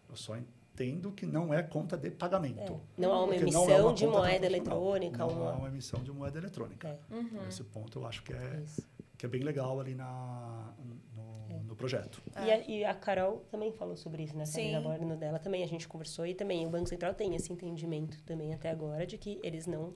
[0.10, 2.73] Eu só en- entendo que não é conta de pagamento.
[2.73, 2.79] É.
[2.97, 5.17] Não há uma Porque emissão não é uma de moeda eletrônica.
[5.19, 5.51] Não uma...
[5.51, 6.88] há uma emissão de moeda eletrônica.
[6.88, 7.15] É.
[7.15, 7.47] Uhum.
[7.47, 8.82] Esse ponto eu acho que é, Isso.
[9.17, 10.73] que é bem legal ali na,
[11.15, 12.21] no, no projeto.
[12.43, 14.45] E, a, e a Carol também falou sobre isso, né?
[14.45, 14.71] Sim.
[14.71, 18.21] Na bordo dela também a gente conversou e também o Banco Central tem esse entendimento
[18.23, 19.93] também até agora de que eles não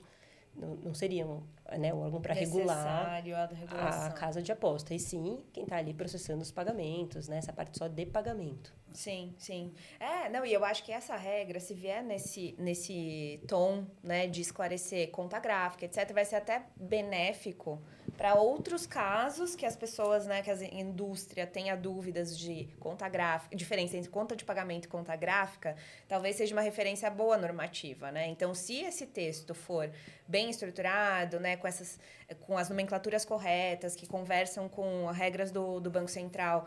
[0.54, 1.44] não, não seriam
[1.76, 3.22] né, o órgão para regular
[3.70, 4.94] a a casa de aposta.
[4.94, 7.38] E sim, quem está ali processando os pagamentos, né?
[7.38, 8.72] Essa parte só de pagamento.
[8.92, 9.72] Sim, sim.
[10.00, 14.40] É, não, e eu acho que essa regra, se vier nesse, nesse tom, né, de
[14.40, 17.80] esclarecer conta gráfica, etc., vai ser até benéfico
[18.16, 23.54] para outros casos que as pessoas, né, que a indústria tenha dúvidas de conta gráfica,
[23.54, 25.76] diferença entre conta de pagamento e conta gráfica,
[26.08, 28.26] talvez seja uma referência boa normativa, né?
[28.26, 29.90] Então, se esse texto for
[30.26, 31.98] bem estruturado, né, com essas
[32.40, 36.66] com as nomenclaturas corretas, que conversam com as regras do, do Banco Central,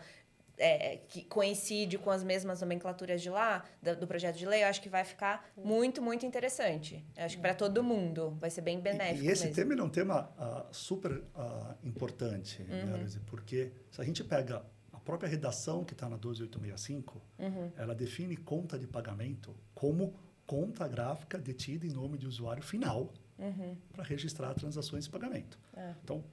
[0.58, 4.67] é, que coincide com as mesmas nomenclaturas de lá, do, do, projeto de lei, eu
[4.67, 7.04] acho que vai ficar muito, muito interessante.
[7.17, 9.23] Eu acho que para todo mundo vai ser bem benéfico.
[9.23, 9.56] E, e esse mesmo.
[9.56, 12.89] tema é um tema uh, super uh, importante, né, Uhum.
[12.91, 13.17] né, Luiz?
[13.25, 17.71] porque se a gente pega a própria redação que está na 12865, Uhum.
[17.75, 20.13] ela define conta de pagamento como
[20.45, 23.75] conta gráfica detida em nome de usuário final Uhum.
[23.91, 25.58] para registrar transações de pagamento.
[25.75, 25.93] É.
[26.04, 26.23] Então,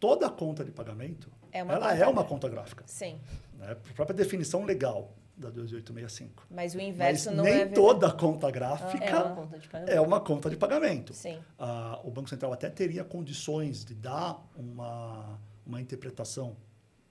[0.00, 2.28] toda conta de pagamento, É uma ela conta é uma gráfica.
[2.28, 2.84] conta gráfica.
[2.86, 3.20] Sim,
[3.54, 3.72] Né?
[3.72, 6.46] A própria definição legal da 2865.
[6.50, 7.74] mas o Mas inverso não nem é verdade.
[7.76, 9.92] toda conta gráfica É uma conta de pagamento.
[9.96, 11.14] é uma conta de pagamento.
[11.14, 16.56] Sim, Ah, o Banco Central até teria condições de dar uma, uma interpretação,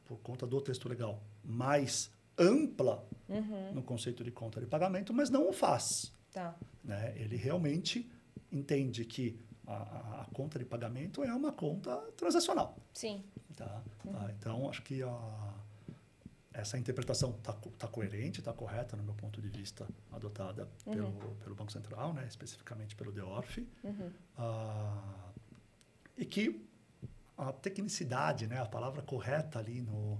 [0.06, 3.74] por conta do texto legal, mais ampla Uhum.
[3.74, 6.12] no conceito de conta de pagamento, mas não o faz.
[6.34, 6.56] tá.
[6.84, 7.14] né?
[7.18, 8.10] Ele realmente
[8.52, 9.74] entende que a,
[10.22, 12.78] a- conta de pagamento é uma conta transacional.
[12.94, 13.24] Sim,
[13.56, 13.82] Tá?
[14.14, 15.54] Ah, então, acho que a,
[16.54, 21.12] essa interpretação está tá coerente, está correta, no meu ponto de vista, adotada pelo,
[21.44, 22.26] pelo Banco Central, né?
[22.28, 23.68] especificamente pelo DEORF.
[23.84, 24.12] Uhum.
[24.38, 25.32] Ah,
[26.16, 26.64] e que
[27.38, 28.60] a tecnicidade, né?
[28.62, 30.20] a palavra correta ali no,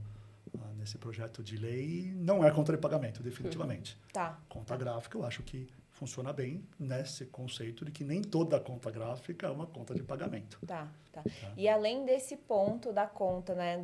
[0.60, 3.98] ah, nesse projeto de lei não é contra pagamento, definitivamente.
[4.12, 4.40] tá.
[4.50, 9.48] Conta gráfica, eu acho que funciona bem nesse conceito de que nem toda conta gráfica
[9.48, 10.60] é uma conta de pagamento.
[10.66, 11.24] Tá, tá.
[11.58, 13.84] E além desse ponto da conta, né,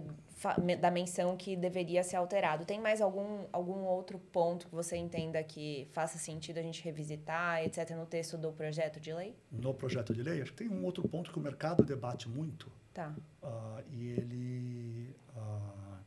[0.80, 5.43] da menção que deveria ser alterado, tem mais algum, algum outro ponto que você entenda
[5.43, 9.36] que faça sentido a gente revisitar, etc., no texto do projeto de lei?
[9.52, 12.71] No projeto de lei, acho que tem um outro ponto que o mercado debate muito,
[12.93, 13.12] Tá.
[13.41, 15.97] ah, e ele ah,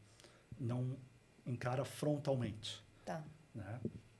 [0.56, 0.96] não
[1.44, 2.80] encara frontalmente.
[3.04, 3.24] Tá.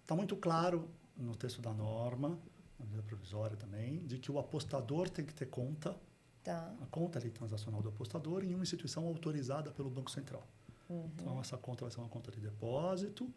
[0.02, 2.38] Está muito claro no texto da norma,
[2.78, 5.96] na medida provisória também, de que o apostador tem que ter conta,
[6.42, 6.72] Tá.
[6.80, 10.46] a conta ali transacional do apostador, em uma instituição autorizada pelo Banco Central.
[10.88, 13.28] Então, essa conta vai ser uma conta de depósito,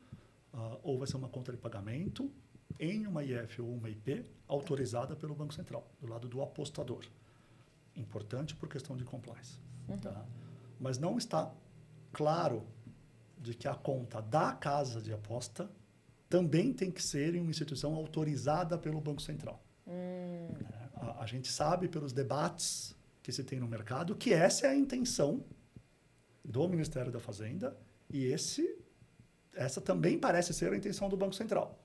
[0.54, 2.32] ah, ou vai ser uma conta de pagamento
[2.80, 7.04] em uma IF ou uma IP autorizada pelo Banco Central, do lado do apostador.
[7.96, 9.60] Importante por questão de compliance.
[10.02, 10.24] Tá?
[10.80, 11.52] Mas não está
[12.14, 12.64] claro
[13.40, 15.70] de que a conta da casa de aposta
[16.30, 19.62] também tem que ser em uma instituição autorizada pelo Banco Central.
[19.88, 20.90] Hum, né?
[20.96, 24.76] A, a gente sabe pelos debates que se tem no mercado que essa é a
[24.76, 25.44] intenção
[26.46, 27.76] do Ministério da Fazenda
[28.10, 28.78] e esse
[29.56, 31.78] essa também parece ser a intenção do Banco Central.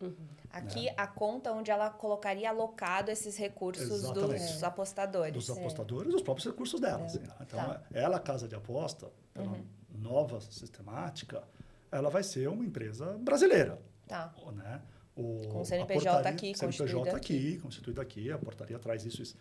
[0.51, 4.53] Aqui, a conta onde ela colocaria alocado esses recursos Exatamente.
[4.53, 5.35] dos apostadores.
[5.35, 7.05] dos apostadores, os próprios recursos dela.
[7.05, 7.35] assim, né?
[7.41, 7.83] Então, Tá.
[7.93, 9.59] ela, casa de aposta, pela
[9.93, 11.43] nova sistemática,
[11.91, 13.81] ela vai ser uma empresa brasileira.
[14.07, 14.35] Tá.
[14.55, 14.83] Né?
[15.17, 19.23] O, Com a CNPJ portaria- aqui, CNPJ constituído aqui, constituído aqui, a portaria traz isso.
[19.23, 19.37] isso.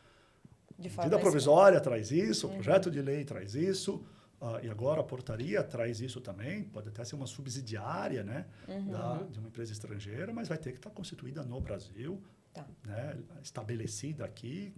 [0.77, 4.03] De A forma medida provisória traz isso, o projeto de lei traz isso,
[4.41, 8.45] ah, e agora a portaria traz isso também, pode até ser uma subsidiária né,
[8.91, 12.21] da- de uma empresa estrangeira, mas vai ter que estar constituída no Brasil,
[12.53, 12.65] Tá.
[12.85, 14.73] né, estabelecida aqui.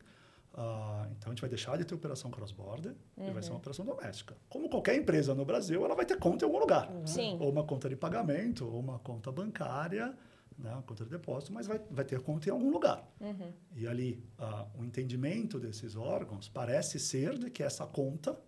[0.58, 3.86] Ah, então, a gente vai deixar de ter operação cross-border e vai ser uma operação
[3.86, 4.38] doméstica.
[4.48, 6.90] Como qualquer empresa no Brasil, ela vai ter conta em algum lugar.
[7.06, 7.38] Sim.
[7.42, 10.16] Ou uma conta de pagamento, ou uma conta bancária,
[10.58, 13.06] né, uma conta de depósito, mas vai, vai ter conta em algum lugar.
[13.20, 13.52] Uhum.
[13.76, 18.40] E ali, ah, o entendimento desses órgãos parece ser de que essa conta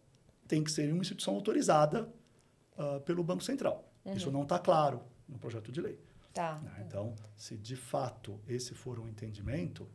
[0.47, 2.09] tem que ser uma instituição autorizada
[2.77, 3.83] ah, pelo Banco Central.
[4.15, 5.99] Isso não está claro no projeto de lei.
[6.33, 6.59] Tá.
[6.59, 6.85] né?
[6.87, 9.89] Então, se de fato esse for um entendimento,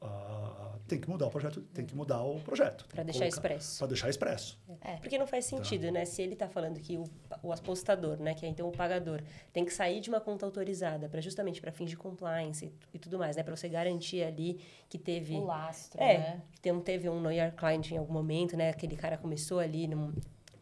[0.00, 2.86] ah, tem que mudar o projeto, tem que mudar o projeto.
[2.86, 3.78] Para deixar expresso.
[3.78, 4.58] Para deixar expresso.
[4.80, 4.96] É.
[4.96, 6.04] Porque não faz sentido, né?
[6.04, 7.04] Se ele está falando que o,
[7.42, 11.08] o apostador, né, que é então o pagador, tem que sair de uma conta autorizada
[11.08, 14.60] para justamente para fins de compliance e, e tudo mais, né, para você garantir ali
[14.88, 16.42] que teve O lastro, é, né?
[16.52, 18.70] que tem, teve um your client em algum momento, né?
[18.70, 20.12] Aquele cara começou ali num,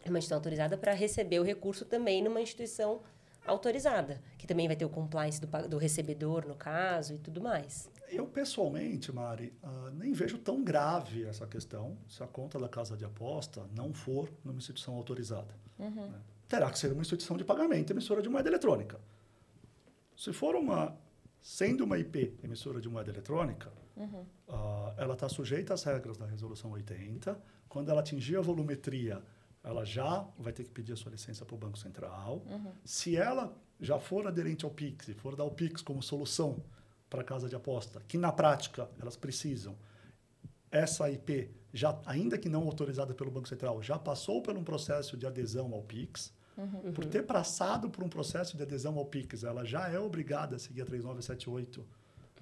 [0.07, 3.03] numa instituição autorizada para receber o recurso também numa instituição
[3.47, 7.91] autorizada, que também vai ter o compliance do, do recebedor, no caso, e tudo mais.
[8.15, 12.97] Eu, pessoalmente, Mari, ah, nem vejo tão grave essa questão se a conta da casa
[12.97, 15.55] de aposta não for numa instituição autorizada.
[15.79, 15.91] Uhum.
[16.11, 16.21] né?
[16.49, 19.01] Terá que ser uma instituição de pagamento, emissora de moeda eletrônica.
[20.17, 20.97] Se for uma,
[21.41, 24.25] sendo uma IP emissora de moeda eletrônica, Uhum.
[24.49, 27.41] ah, ela está sujeita às regras da Resolução 80.
[27.69, 29.23] Quando ela atingir a volumetria,
[29.63, 32.43] ela já vai ter que pedir a sua licença para o Banco Central.
[32.47, 32.73] Uhum.
[32.85, 36.63] Se ela já for aderente ao PIX e for dar o PIX como solução
[37.09, 39.77] para a casa de aposta, que na prática elas precisam,
[40.71, 45.17] essa IP, já, ainda que não autorizada pelo Banco Central, já passou por um processo
[45.17, 46.33] de adesão ao PIX.
[46.57, 46.93] Uhum.
[46.93, 50.59] Por ter passado por um processo de adesão ao PIX, ela já é obrigada a
[50.59, 51.85] seguir a 3978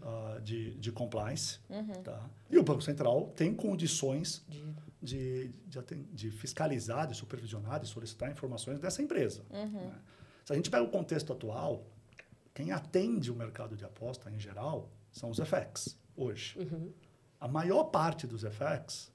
[0.03, 1.59] ah, de, de compliance.
[1.69, 2.03] Uhum.
[2.03, 2.29] Tá?
[2.51, 4.63] E o Banco Central tem condições De-
[5.03, 5.51] de,
[6.13, 9.43] de fiscalizar, de supervisionar, de solicitar informações dessa empresa.
[9.51, 9.89] Uhum.
[9.89, 9.99] né?
[10.45, 11.85] Se a gente pega o contexto atual,
[12.55, 16.59] quem atende o mercado de aposta em geral são os FX, hoje.
[16.59, 16.93] Uhum.
[17.41, 19.11] A maior parte dos FX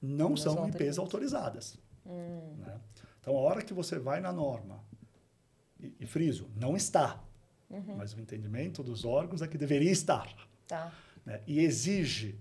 [0.00, 1.78] não, Não são são IPs autorizadas.
[2.04, 2.80] né?
[3.20, 4.82] Então, a hora que você vai na norma,
[5.78, 7.22] e, e friso, não está,
[7.96, 10.34] mas o entendimento dos órgãos é que deveria estar
[10.66, 10.92] Tá.
[11.24, 12.38] né, e exige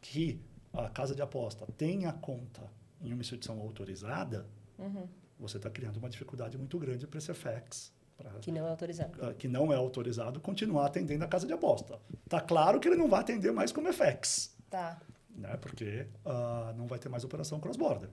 [0.00, 0.40] que
[0.72, 2.62] a casa de aposta tenha conta
[3.00, 4.46] em uma instituição autorizada,
[4.78, 5.06] Uhum.
[5.38, 7.92] você está criando uma dificuldade muito grande para esse FX,
[8.40, 9.18] Que não é autorizado.
[9.24, 11.98] ah, que não é autorizado, continuar atendendo a casa de aposta.
[12.24, 15.00] Está claro que ele não vai atender mais como FX, Tá.
[15.30, 18.08] né, porque ah, não vai ter mais operação cross-border,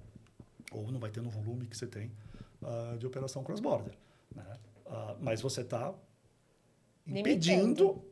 [0.72, 2.12] ou não vai ter no volume que você tem
[2.64, 3.94] ah, de operação cross-border.
[4.36, 4.46] Né?
[4.88, 5.94] Ah, mas você está
[7.08, 8.04] impedindo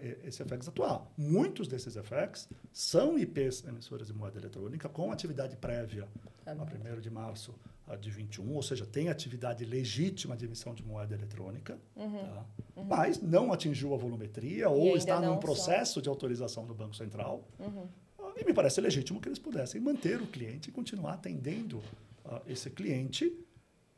[0.00, 1.06] e- esse FX atuar.
[1.16, 6.08] Muitos desses FX são IPs emissoras de moeda eletrônica com atividade prévia
[6.46, 6.54] Ah, a
[6.96, 7.54] 1 de março
[7.86, 12.46] ah, de 21, ou seja, tem atividade legítima de emissão de moeda eletrônica, tá?
[12.84, 17.46] mas não atingiu a volumetria ou está num processo de autorização do Banco Central.
[17.58, 17.88] Uhum.
[18.36, 21.80] E me parece legítimo que eles pudessem manter o cliente e continuar atendendo
[22.24, 23.32] ah, esse cliente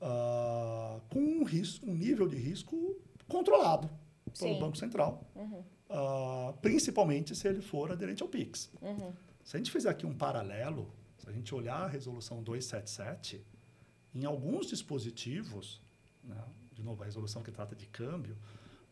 [0.00, 2.96] ah, com um, risco, um nível de risco
[3.26, 3.88] controlado
[4.38, 4.60] pelo Sim.
[4.60, 5.24] Banco Central,
[5.90, 8.70] Ah, principalmente se ele for aderente ao PIX.
[8.82, 9.12] Uhum.
[9.42, 13.42] Se a gente fizer aqui um paralelo, se a gente olhar a resolução 277,
[14.14, 15.80] em alguns dispositivos,
[16.24, 16.42] né,
[16.72, 18.36] de novo, a resolução que trata de câmbio,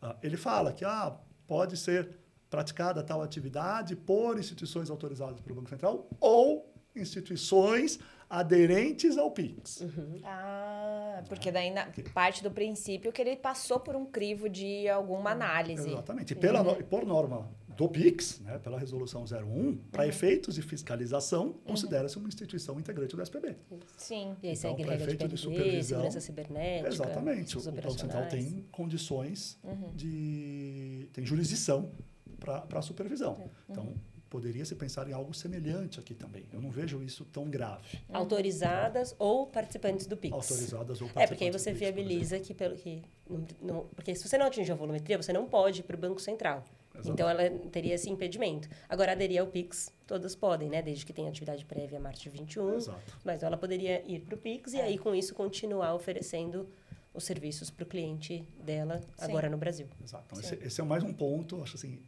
[0.01, 2.09] ah, ele fala que ah, pode ser
[2.49, 7.99] praticada tal atividade por instituições autorizadas pelo Banco Central ou instituições
[8.29, 9.83] aderentes ao PIX.
[10.23, 15.31] Ah, porque daí na, parte do princípio que ele passou por um crivo de alguma
[15.31, 15.89] análise.
[15.89, 16.33] Exatamente.
[16.33, 21.53] E pela, e por norma do PIX, né, pela resolução 01, para efeitos de fiscalização,
[21.63, 23.55] considera-se uma instituição integrante do SPB.
[23.95, 24.35] Sim.
[24.41, 26.87] E aí Então, segue para regra de efeito de supervisão, segurança cibernética.
[26.89, 27.57] Exatamente.
[27.57, 29.59] O, Banco Central tem condições
[29.95, 31.07] de.
[31.13, 31.91] tem jurisdição
[32.39, 33.49] para a supervisão.
[33.69, 33.93] Então,
[34.29, 36.45] poderia se pensar em algo semelhante aqui também.
[36.51, 37.99] Eu não vejo isso tão grave.
[38.11, 40.33] Autorizadas ou participantes do PIX.
[40.33, 43.85] Autorizadas ou É, porque aí participantes você PIX, por viabiliza que, pelo, que não, não-
[43.95, 46.63] porque se você não atingir a volumetria, você não pode ir para o Banco Central.
[46.97, 47.11] Exato.
[47.11, 48.67] Então, ela teria esse impedimento.
[48.89, 50.81] Agora, aderir ao PIX, todas podem, né?
[50.81, 52.75] Desde que tenha atividade prévia a março de 21.
[52.75, 52.99] Exato.
[53.23, 56.67] Mas ela poderia ir para o PIX e aí, com isso, continuar oferecendo
[57.13, 59.87] os serviços para o cliente dela agora no Brasil.
[60.03, 60.25] Exato.
[60.27, 61.99] Então, esse, esse é mais um ponto, acho assim,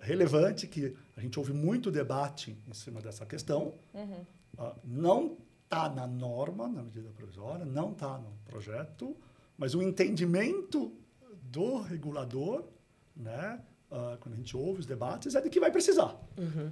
[0.00, 3.74] relevante, que a gente ouve muito debate em cima dessa questão.
[3.94, 4.24] Uhum.
[4.58, 9.16] Ah, não está na norma, na medida provisória, não está no projeto,
[9.56, 10.92] mas o entendimento
[11.44, 12.64] do regulador,
[13.16, 13.60] né,
[13.92, 16.16] ah, quando a gente ouve os debates, é de que vai precisar.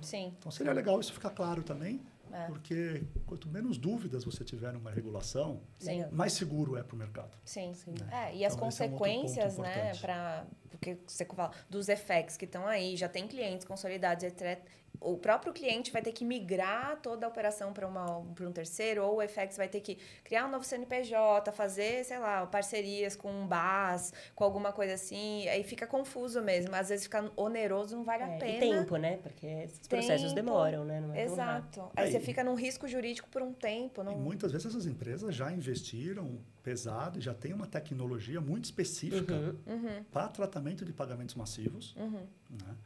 [0.03, 0.35] Sim.
[0.39, 2.01] Então seria legal isso ficar claro também,
[2.33, 2.47] É.
[2.47, 6.05] porque quanto menos dúvidas você tiver numa regulação, Sim.
[6.11, 7.37] mais seguro é para o mercado.
[7.45, 7.75] Sim.
[7.75, 7.95] Sim.
[8.11, 12.37] É, e as Então, esse é um consequências, né, para porque você fala dos effects
[12.39, 14.65] que estão aí, já tem clientes consolidados, etc.
[15.01, 19.19] O próprio cliente vai ter que migrar toda a operação para para um terceiro, ou
[19.19, 23.47] o FX vai ter que criar um novo CNPJ, fazer, sei lá, parcerias com um
[23.47, 26.75] BAS, com alguma coisa assim, aí fica confuso mesmo.
[26.75, 28.53] Às vezes fica oneroso, não vale a É, pena.
[28.53, 29.17] e tempo, né?
[29.17, 30.47] Porque esses processos Tempo.
[30.47, 31.01] demoram, né?
[31.01, 31.23] Não é.
[31.25, 31.81] Exato.
[31.97, 34.03] Aí Aí- você fica num risco jurídico por um tempo.
[34.03, 34.19] E Não...
[34.19, 40.05] muitas vezes essas empresas já investiram pesado e já têm uma tecnologia muito específica Uhum,
[40.13, 42.27] para tratamento de pagamentos massivos, uhum.
[42.51, 42.77] né?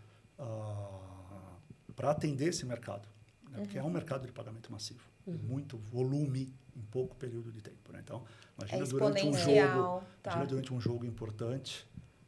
[1.96, 3.08] Para atender esse mercado,
[3.50, 3.58] né?
[3.60, 3.88] porque é Uhum.
[3.88, 7.92] um mercado de pagamento massivo, muito volume em pouco período de tempo.
[7.92, 8.00] Né?
[8.02, 8.24] Então,
[8.58, 10.30] É imagina durante um jogo, tá.
[10.32, 11.86] imagina durante um jogo importante,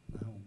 [0.09, 0.21] né?
[0.25, 0.41] um,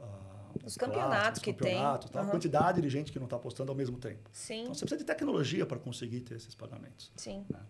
[0.00, 1.76] ah, Os campeonatos que os tem.
[1.76, 1.98] Aham.
[2.14, 4.28] a quantidade de gente que não está apostando ao mesmo tempo.
[4.32, 7.12] Sim, Então, você precisa de tecnologia para conseguir ter esses pagamentos.
[7.16, 7.44] sim.
[7.50, 7.60] né?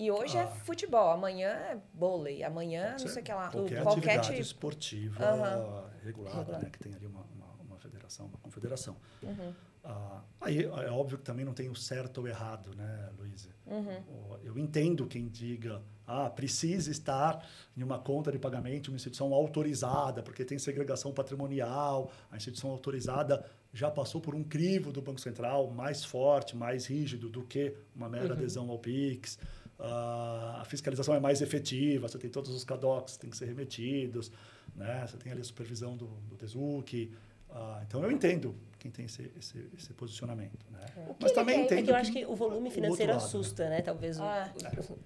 [0.00, 0.46] E hoje é Ah.
[0.46, 3.50] futebol, amanhã é vôlei, amanhã não sei o que lá.
[3.50, 4.40] Qualquer, Qualquer atividade tipo.
[4.42, 5.90] esportiva Aham.
[6.04, 6.58] regulada, Regulada.
[6.60, 6.70] né?
[6.70, 8.96] Que tem ali uma, uma, uma federação, uma confederação.
[9.24, 9.52] Uhum.
[9.90, 13.48] Ah, aí é óbvio que também não tem o certo ou errado, né, Luísa?
[13.66, 14.36] Uhum.
[14.44, 17.42] Eu entendo quem diga, ah, precisa estar
[17.74, 23.42] em uma conta de pagamento, uma instituição autorizada, porque tem segregação patrimonial, a instituição autorizada
[23.72, 28.10] já passou por um crivo do Banco Central mais forte, mais rígido do que uma
[28.10, 29.38] mera adesão ao PIX.
[29.78, 33.46] Ah, a fiscalização é mais efetiva, você tem todos os CADOCs que têm que ser
[33.46, 34.30] remetidos,
[34.76, 35.06] né?
[35.06, 37.10] você tem ali a supervisão do, do DESUC.
[37.48, 40.64] Ah, então, eu entendo quem tem esse, esse, esse posicionamento.
[40.70, 40.80] Né?
[41.08, 42.36] O que Mas ele também quer- é entendo É que eu acho que o o
[42.36, 43.26] volume financeiro lado, né?
[43.26, 43.82] assusta, né?
[43.82, 44.18] Talvez.
[44.18, 44.52] o- Ah.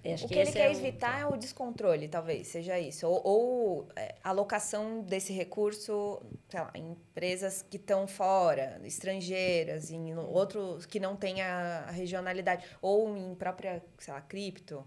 [0.03, 3.07] eu acho O que, ele quer é o- evitar é o descontrole, talvez, seja isso.
[3.07, 10.15] Ou, ou é, alocação desse recurso, sei lá, em empresas que estão fora, estrangeiras, em
[10.15, 12.65] outros que não têm a, regionalidade.
[12.81, 14.85] Ou em própria, sei lá, cripto.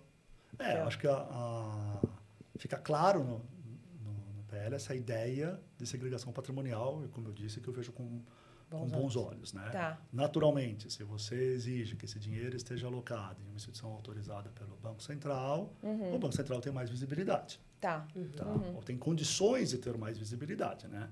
[0.58, 2.00] É, eu acho que a, a-
[2.58, 3.38] fica claro no,
[4.02, 7.92] no, no PL essa ideia de segregação patrimonial, e como eu disse, que eu vejo
[8.70, 9.52] com com Bons bons olhos.
[9.52, 9.68] Né?
[9.70, 9.98] Tá.
[10.12, 15.02] Naturalmente, se você exige que esse dinheiro esteja alocado em uma instituição autorizada pelo Banco
[15.02, 17.60] Central, o Banco Central tem mais visibilidade.
[17.80, 18.06] Tá.
[18.36, 18.46] Tá?
[18.74, 21.08] Ou tem condições de ter mais visibilidade, né?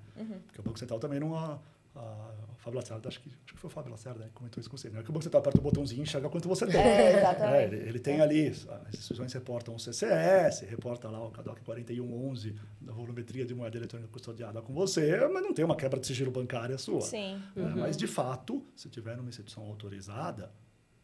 [0.46, 1.60] Porque o Banco Central também não...
[1.94, 4.32] A, a, o Fábio Lacerda, acho que, acho que foi o Fábio Lacerda né, que
[4.32, 4.90] comentou isso com você.
[4.90, 6.80] Não é que o Banco Central aperta o botãozinho e enxerga quanto você tem.
[6.80, 7.54] É, exatamente.
[7.54, 12.56] É, ele, ele tem ali, as instituições reportam o CCS, reporta lá o CADOC 4111
[12.80, 16.30] da volumetria de moeda eletrônica custodiada com você, mas não tem uma quebra de sigilo
[16.30, 17.00] bancária sua.
[17.02, 17.40] Sim.
[17.54, 17.74] né?
[17.76, 20.50] Mas, de fato, se tiver uma instituição autorizada,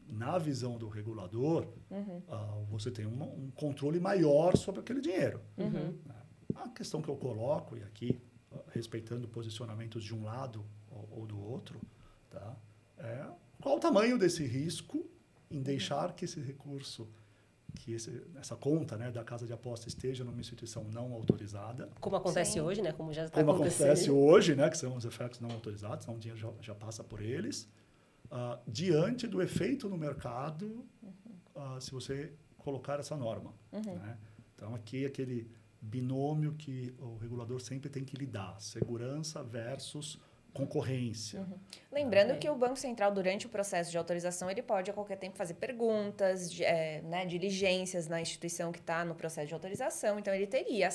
[0.08, 1.68] na visão do regulador,
[2.28, 5.40] ah, você tem uma- um controle maior sobre aquele dinheiro.
[5.56, 5.94] Né?
[6.56, 10.64] A questão que eu coloco, e aqui, ah, respeitando posicionamentos de um lado
[11.10, 11.80] ou, ou do outro,
[12.30, 12.56] tá?
[12.98, 13.26] é
[13.60, 15.06] qual o tamanho desse risco
[15.50, 17.08] em deixar que esse recurso,
[17.74, 22.16] que esse, essa conta né, da casa de aposta esteja numa instituição não autorizada, Como
[22.16, 22.60] acontece Sim.
[22.60, 22.92] hoje, né?
[22.92, 26.18] Como já está como acontece hoje, né, que são os efeitos não autorizados, então o
[26.18, 27.68] dinheiro já, já passa por eles,
[28.30, 30.84] ah, diante do efeito no mercado,
[31.54, 33.52] ah, se você colocar essa norma.
[33.72, 34.16] né?
[34.54, 40.18] Então, aqui aquele binômio que o regulador sempre tem que lidar, segurança versus
[40.52, 41.46] concorrência.
[41.92, 42.40] Lembrando Ok.
[42.40, 45.54] que o Banco Central, durante o processo de autorização, ele pode a qualquer tempo fazer
[45.54, 50.18] perguntas, de, é, né, diligências na instituição que está no processo de autorização.
[50.18, 50.88] Então, ele teria,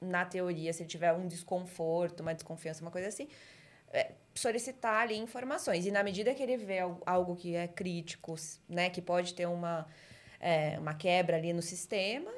[0.00, 3.28] na teoria, se ele tiver um desconforto, uma desconfiança, uma coisa assim,
[3.92, 5.86] é, solicitar ali informações.
[5.86, 8.34] E na medida que ele vê al- algo que é crítico,
[8.68, 9.86] né, que pode ter uma,
[10.40, 12.30] é, uma quebra ali no sistema,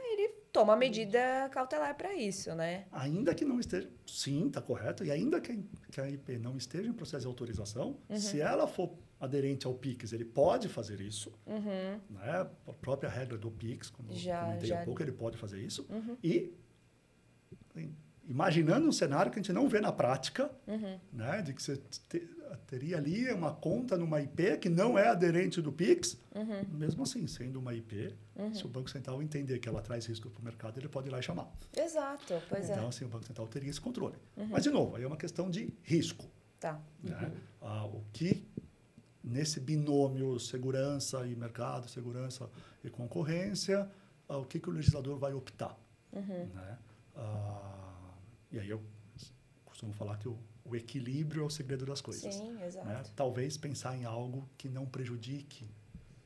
[0.52, 2.87] toma medida cautelar para isso, né?
[2.92, 5.56] Ainda que não esteja, sim, está correto, e ainda que a,
[5.92, 10.12] que a IP não esteja em processo de autorização, se ela for aderente ao PIX,
[10.12, 12.00] ele pode fazer isso, Uhum.
[12.11, 12.48] né?
[12.66, 14.82] A própria regra do PIX, como Já- eu comentei já- Uhum.
[14.82, 15.87] há pouco, ele pode fazer isso.
[16.22, 16.52] E
[17.76, 17.94] em-
[18.28, 20.98] imaginando um cenário que a gente não vê na prática, Uhum.
[21.12, 21.42] né?
[21.42, 21.76] De que você
[22.08, 22.28] te-
[22.66, 26.64] teria ali uma conta numa IP que não é aderente do PIX, Uhum.
[26.78, 28.14] mesmo assim, sendo uma IP,
[28.52, 31.10] se o Banco Central entender que ela traz risco para o mercado, ele pode ir
[31.10, 31.50] lá e chamar.
[31.76, 32.88] Exato, pois então, é.
[32.88, 34.14] assim, o Banco Central teria esse controle.
[34.50, 36.26] Mas, de novo, aí é uma questão de risco.
[36.60, 36.80] Tá.
[37.02, 37.32] Né?
[37.62, 38.46] Ah, o que
[39.24, 42.48] nesse binômio segurança e mercado, segurança
[42.84, 43.88] e concorrência,
[44.28, 45.76] ah, o que, que o legislador vai optar?
[46.12, 46.78] Né?
[47.16, 47.88] Ah,
[48.50, 48.82] e aí eu
[49.64, 52.34] costumo falar que o, o equilíbrio é o segredo das coisas.
[52.34, 52.66] Sim, né?
[52.66, 53.12] exato.
[53.14, 55.70] Talvez pensar em algo que não prejudique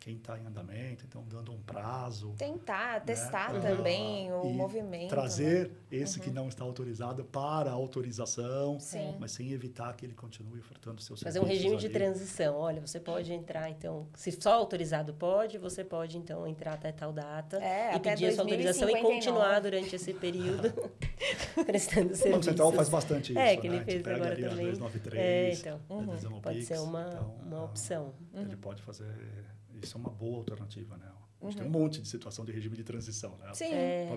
[0.03, 2.35] quem está em andamento, então dando um prazo.
[2.37, 3.61] Tentar testar né?
[3.61, 5.11] também o E movimento.
[5.11, 5.75] Trazer né?
[5.93, 9.15] esse que não está autorizado para a autorização, Sim.
[9.21, 11.95] mas sem evitar que ele continue ofertando seus Fazer um regime de ali.
[11.95, 12.57] transição.
[12.57, 17.13] Olha, você pode entrar, então, se só autorizado pode, você pode, então, entrar até tal
[17.13, 19.15] data É, e pedir a sua autorização e 2059.
[19.15, 20.73] continuar durante esse período
[21.65, 22.45] prestando O Banco serviços.
[22.47, 23.39] Central faz bastante isso.
[23.41, 23.85] É, que ele né?
[23.85, 24.67] Fez pega agora ali a também.
[24.73, 28.13] 293, É, então, adesão ao Pode Pix, ser uma, então, uma opção.
[28.35, 29.07] Ele pode fazer.
[29.83, 31.07] Isso é uma boa alternativa, né?
[31.07, 31.51] A Uhum.
[31.51, 33.51] gente tem um monte de situação de regime de transição, né?
[33.53, 34.09] Sim, É.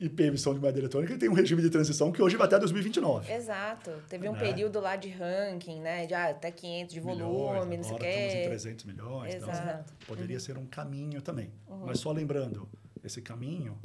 [0.00, 3.32] IP emissão de moeda eletrônica tem um regime de transição que hoje vai até 2029.
[3.32, 3.90] exato.
[4.08, 4.38] Teve um Né?
[4.38, 6.06] período lá de ranking, né?
[6.06, 8.44] De ah, até 500 de volume, milhões, não sei o agora estamos em quê.
[8.48, 9.34] 300 milhões.
[9.34, 9.94] Então, Exato.
[10.06, 11.50] poderia ser um caminho também.
[11.86, 12.68] Mas só lembrando,
[13.02, 13.78] esse caminho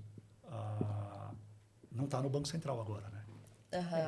[0.46, 1.32] ah,
[1.90, 3.24] não está no Banco Central agora, né?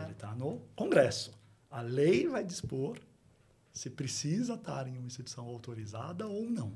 [0.03, 1.31] Ele está no Congresso.
[1.69, 2.97] A lei vai dispor
[3.71, 6.73] se precisa estar em uma instituição autorizada ou não.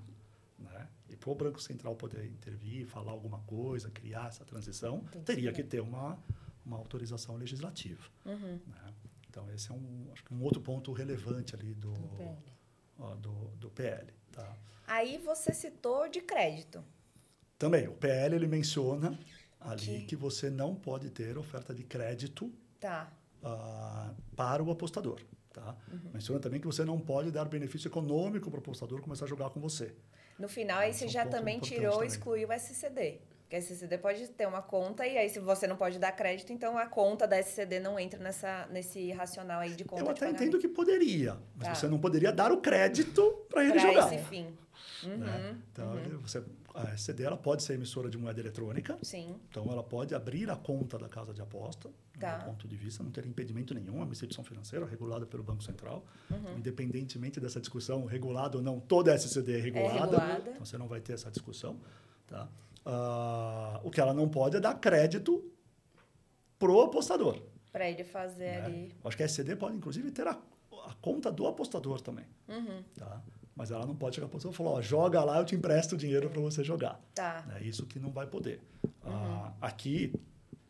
[0.58, 0.88] Né?
[1.10, 5.52] E para o Banco Central poder intervir, falar alguma coisa, criar essa transição, que teria
[5.52, 6.18] que ter uma,
[6.66, 8.04] uma autorização legislativa.
[8.26, 8.60] Uhum.
[8.68, 8.94] né?
[9.30, 12.38] Então, esse é um, acho que um outro ponto relevante ali do, PL.
[12.98, 14.08] ó, do, do PL.
[14.32, 14.56] Tá?
[14.88, 16.82] Aí você citou de crédito.
[17.60, 19.18] Também, o PL ele menciona
[19.60, 22.50] ali Que- que, você não pode ter oferta de crédito
[22.80, 23.12] Tá.
[23.44, 25.20] ah, para o apostador.
[25.52, 25.76] Tá?
[25.92, 26.12] Uhum.
[26.14, 29.50] Menciona também que você não pode dar benefício econômico para o apostador começar a jogar
[29.50, 29.94] com você.
[30.38, 32.08] No final, aí Esse você é um já também tirou e também.
[32.08, 33.20] excluiu o SCD.
[33.44, 36.52] Porque a SCD pode ter uma conta e aí se você não pode dar crédito,
[36.52, 40.30] então a conta da SCD não entra nessa, nesse racional aí de conta Eu até
[40.30, 41.76] entendo que poderia, mas Tá.
[41.76, 44.14] você não poderia dar o crédito para ele Pra jogar.
[44.14, 44.48] esse fim.
[45.04, 45.58] Uhum, né?
[45.72, 46.44] Então, você,
[46.76, 49.36] a SCD ela pode ser emissora de moeda eletrônica, Sim.
[49.50, 52.38] então ela pode abrir a conta da casa de aposta, Tá.
[52.38, 55.64] do ponto de vista, não ter impedimento nenhum, é uma instituição financeira regulada pelo Banco
[55.64, 56.06] Central.
[56.30, 56.38] Uhum.
[56.38, 60.00] Então, independentemente dessa discussão, regulada ou não, toda SCD é regulada.
[60.18, 60.50] regulada.
[60.52, 61.80] Então você não vai ter essa discussão.
[62.28, 62.48] Tá?
[62.86, 65.44] Ah, o que ela não pode é dar crédito
[66.60, 67.42] pro apostador.
[67.72, 68.66] Pra ele fazer né?
[68.66, 68.96] ali.
[69.04, 72.26] Acho que a SCD pode, inclusive, ter a, a conta do apostador também.
[72.48, 72.84] Uhum.
[72.98, 73.22] Tá?
[73.56, 75.96] Mas ela não pode chegar para apostador e falar, ó, joga lá, eu te empresto
[75.96, 77.00] o dinheiro para você jogar.
[77.14, 77.46] Tá.
[77.58, 78.60] É isso que não vai poder.
[79.04, 80.14] Ah, aqui,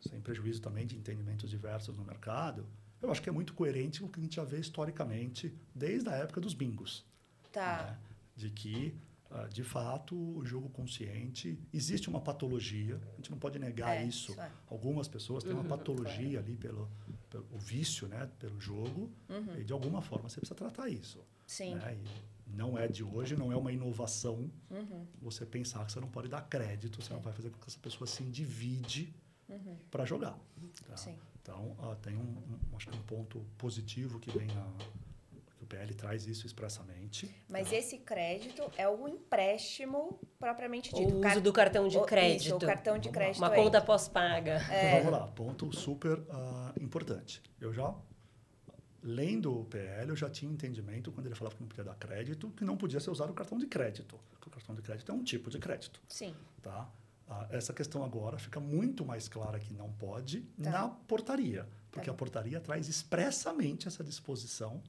[0.08, 2.64] sem prejuízo também de entendimentos diversos no mercado,
[3.02, 6.08] eu acho que é muito coerente com o que a gente já vê historicamente desde
[6.08, 7.04] a época dos bingos.
[7.52, 7.82] Tá.
[7.86, 7.98] né?
[8.36, 8.94] De que,
[9.30, 14.04] ah, de fato, o jogo consciente, existe uma patologia, a gente não pode negar É,
[14.04, 14.30] isso.
[14.32, 14.50] isso é.
[14.68, 16.88] Algumas pessoas têm Uhum, uma patologia ali pelo,
[17.30, 18.28] pelo o vício, né?
[18.38, 19.10] pelo jogo,
[19.58, 21.18] e de alguma forma você precisa tratar isso.
[21.18, 21.24] Uhum.
[21.46, 21.74] Sim.
[21.76, 21.96] Né?
[22.04, 25.06] E não é de hoje, não é uma inovação Uhum.
[25.20, 27.78] você pensar que você não pode dar crédito, você não vai fazer com que essa
[27.78, 29.14] pessoa se endivide
[29.90, 30.32] para jogar.
[30.32, 30.38] tá?
[30.90, 30.96] Uhum.
[30.96, 31.16] Sim.
[31.42, 34.66] Então, ah, tem um, um- acho que um ponto positivo que vem na
[35.56, 37.32] que o PL traz isso expressamente.
[37.48, 37.76] Mas tá?
[37.76, 41.12] esse crédito é o empréstimo propriamente O dito.
[41.12, 42.46] uso Car- do cartão de o- crédito.
[42.46, 43.22] Isso, o cartão de Vamos lá.
[43.24, 43.38] crédito.
[43.42, 43.62] Uma é.
[43.64, 44.52] conta pós-paga.
[44.70, 44.88] É.
[44.88, 47.40] Então, vamos lá, ponto super ah, importante.
[47.60, 47.94] Eu já,
[49.02, 52.50] lendo o PL, eu já tinha entendimento, quando ele falava que não podia dar crédito,
[52.50, 54.18] que não podia ser usado o cartão de crédito.
[54.30, 56.00] Porque o cartão de crédito é um tipo de crédito.
[56.08, 56.34] Sim.
[56.62, 56.88] Tá?
[57.28, 60.70] Ah, essa questão agora fica muito mais clara que não pode Tá.
[60.70, 64.80] na portaria, porque Tá a portaria traz expressamente essa disposição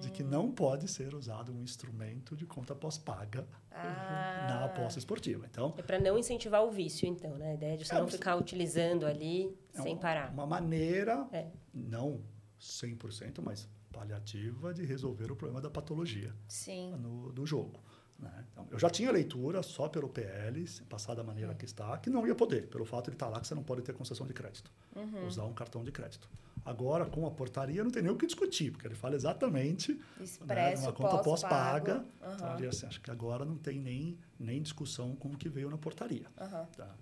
[0.00, 0.12] de Hum.
[0.12, 4.46] que não pode ser usado um instrumento de conta pós-paga Ah.
[4.48, 5.46] na aposta esportiva.
[5.50, 7.52] Então, É para não incentivar o vício, então, né?
[7.52, 10.30] A ideia de você É, não ficar utilizando ali é sem uma- parar.
[10.32, 11.46] uma maneira, É.
[11.72, 12.20] não
[12.60, 16.92] 100%, mas paliativa de resolver o problema da patologia Sim.
[16.96, 17.80] no, do jogo.
[18.18, 18.44] né?
[18.52, 22.26] Então, eu já tinha leitura só pelo PL, passar da maneira que está, que não
[22.26, 24.70] ia poder, pelo fato de estar lá que você não pode ter concessão de crédito,
[24.94, 25.26] Uhum.
[25.26, 26.28] usar um cartão de crédito.
[26.64, 30.00] Agora, com a portaria, não tem nem o que discutir, porque ele fala exatamente né,
[30.20, 31.94] Expresso, numa conta pós-paga.
[32.00, 32.34] pós-paga.
[32.34, 35.70] Então, ali, assim, acho que agora não tem nem, nem discussão com o que veio
[35.70, 36.26] na portaria.
[36.36, 36.66] Aham.
[36.76, 36.94] Tá?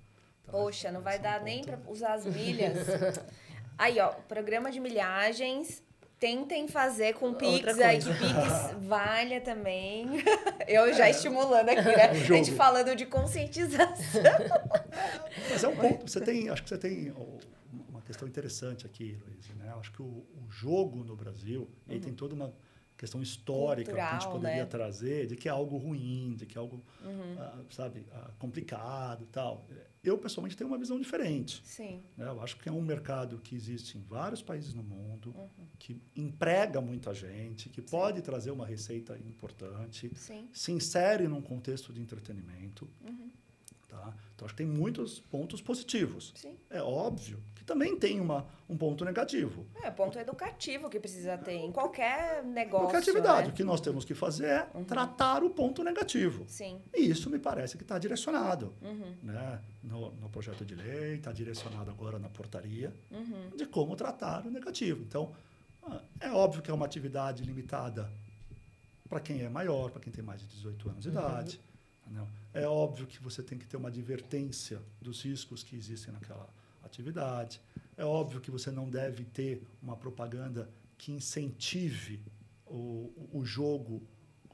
[0.42, 2.76] Então, Poxa, não vai é um dar nem ponto- para usar as milhas.
[3.78, 5.82] Aí, ó, programa de milhagens.
[6.18, 8.08] Tentem fazer com Pix aí, que.
[8.08, 10.06] Pix valha também.
[10.66, 12.04] Eu já estimulando aqui, né?
[12.08, 12.54] A gente É.
[12.54, 14.22] falando de conscientização.
[15.50, 16.10] Mas é um ponto.
[16.10, 17.12] Você tem, acho que você tem
[17.90, 19.46] uma questão interessante aqui, Luiz.
[19.56, 19.70] Né?
[19.78, 22.50] Acho que o, o jogo no Brasil ele tem toda uma
[22.97, 24.32] questão histórica que a gente Uhum.
[24.32, 24.62] Cultural, poderia né?
[24.62, 24.68] Uhum.
[24.68, 26.82] trazer de que é algo ruim, de que é algo,
[27.38, 29.66] ah, sabe, ah, complicado tal.
[30.03, 31.61] Eu, pessoalmente, tenho uma visão diferente.
[31.64, 32.01] Sim.
[32.16, 32.26] né?
[32.28, 35.66] Eu acho que é um mercado que existe em vários países no mundo, Uhum.
[35.78, 40.49] que emprega muita gente, que pode trazer uma receita importante, Sim.
[40.53, 42.88] se insere num contexto de entretenimento.
[43.05, 43.30] Uhum.
[43.88, 44.14] Tá?
[44.34, 46.32] Então, acho que tem muitos pontos positivos.
[46.36, 46.57] Sim.
[46.70, 49.66] É óbvio também tem uma, um ponto negativo.
[49.82, 52.86] É ponto educativo que precisa ter em qualquer negócio.
[52.86, 53.52] Qualquer atividade, né?
[53.52, 56.44] o que nós temos que fazer é tratar o ponto negativo.
[56.48, 56.80] Sim.
[56.94, 59.14] E isso me parece que está direcionado Uhum.
[59.22, 59.60] né?
[59.82, 63.50] no, no projeto de lei, está direcionado agora na portaria, Uhum.
[63.56, 65.02] de como tratar o negativo.
[65.02, 65.32] Então,
[65.82, 68.10] ah, é óbvio que é uma atividade limitada
[69.08, 71.60] para quem é maior, para quem tem mais de 18 anos de idade.
[72.04, 72.26] entendeu?
[72.54, 76.48] É óbvio que você tem que ter uma advertência dos riscos que existem naquela
[76.87, 77.61] atividade.
[77.97, 82.22] É óbvio que você não deve ter uma propaganda que incentive
[82.66, 84.03] o, o jogo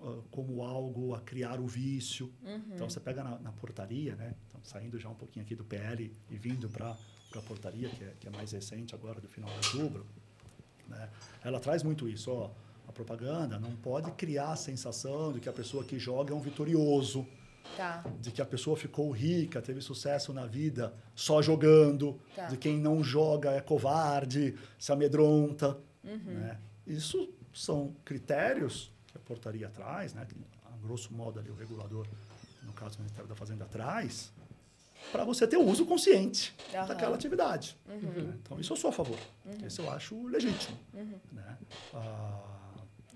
[0.01, 2.33] ah, como algo a criar o vício.
[2.43, 2.63] Uhum.
[2.75, 4.35] Então, você pega na, na portaria, né?
[4.49, 6.97] Então, saindo já um pouquinho aqui do PL e vindo para
[7.35, 10.07] a portaria, que é, que é mais recente agora, do final de outubro,
[10.89, 11.09] né?
[11.45, 12.31] ela traz muito isso.
[12.31, 12.51] Ó,
[12.87, 16.41] a propaganda não pode criar a sensação de que a pessoa que joga é um
[16.41, 17.27] vitorioso,
[17.77, 18.05] Tá.
[18.21, 22.47] de que a pessoa ficou rica, teve sucesso na vida só jogando, Tá.
[22.47, 25.79] de quem não joga é covarde, se amedronta.
[26.05, 26.19] Uhum.
[26.19, 26.59] Né?
[26.87, 30.27] Isso são critérios que a portaria traz, né?
[30.67, 32.07] a grosso modo ali o regulador,
[32.63, 34.33] no caso do Ministério da Fazenda, traz,
[35.11, 36.87] para você ter o uso consciente Aham.
[36.87, 37.77] daquela atividade.
[37.87, 37.99] né?
[38.43, 39.19] Então, isso eu sou a favor.
[39.67, 40.79] Isso eu acho legítimo.
[41.33, 41.59] Né?
[41.95, 42.41] Ah,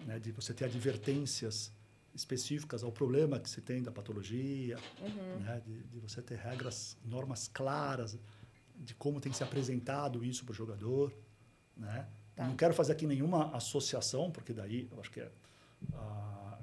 [0.07, 1.71] né, de você ter advertências
[2.17, 5.39] específicas ao problema que se tem da patologia, Uhum.
[5.41, 5.61] né?
[5.65, 8.19] de, de você ter regras, normas claras
[8.77, 11.13] de como tem que ser apresentado isso para o jogador.
[11.77, 12.09] Né?
[12.35, 12.47] Tá.
[12.47, 15.31] Não quero fazer aqui nenhuma associação, porque daí eu acho que é,
[15.95, 16.59] ah,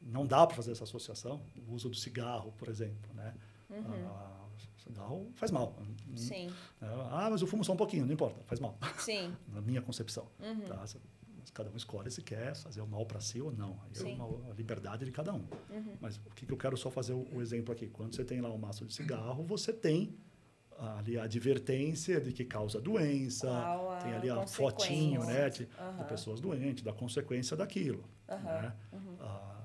[0.00, 1.40] não dá para fazer essa associação.
[1.66, 3.12] O uso do cigarro, por exemplo.
[3.14, 3.34] Né?
[3.70, 5.76] Ah, o cigarro faz mal.
[5.78, 6.16] Uhum.
[6.16, 9.34] Sim, Ah, mas eu fumo só um pouquinho, não importa, faz mal sim.
[9.48, 10.26] na minha concepção.
[10.40, 10.60] Uhum.
[10.60, 10.84] Tá?
[11.48, 13.80] Mas Cada um escolhe se quer fazer o mal para si ou não.
[13.84, 14.18] Aí Sim.
[14.18, 15.44] É uma a liberdade de cada um.
[15.70, 15.96] Uhum.
[16.00, 17.88] Mas o que, que eu quero só fazer o, o exemplo aqui?
[17.88, 20.14] Quando você tem lá um maço de cigarro, você tem
[20.78, 25.70] ali a advertência de que causa doença, a tem ali a fotinho né, de, de
[25.76, 26.04] Aham.
[26.04, 28.04] pessoas doentes, da consequência daquilo.
[28.28, 28.42] Aham.
[28.62, 28.76] né?
[29.18, 29.64] Ah,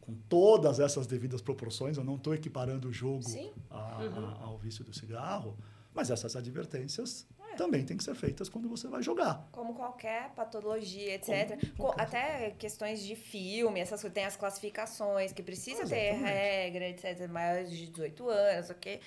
[0.00, 3.24] com todas essas devidas proporções, eu não estou equiparando o jogo
[3.70, 5.58] a- a- ao vício do cigarro,
[5.94, 9.48] mas essas advertências também têm que ser feitas quando você vai jogar.
[9.52, 11.50] Como qualquer patologia, etc.
[11.58, 16.14] Como Co- qualquer- Até questões de filme, essas coisas, tem as classificações, que precisa ter
[16.14, 16.24] Exatamente.
[16.32, 17.28] regra, etc.
[17.28, 19.00] Maiores de 18 anos, ok?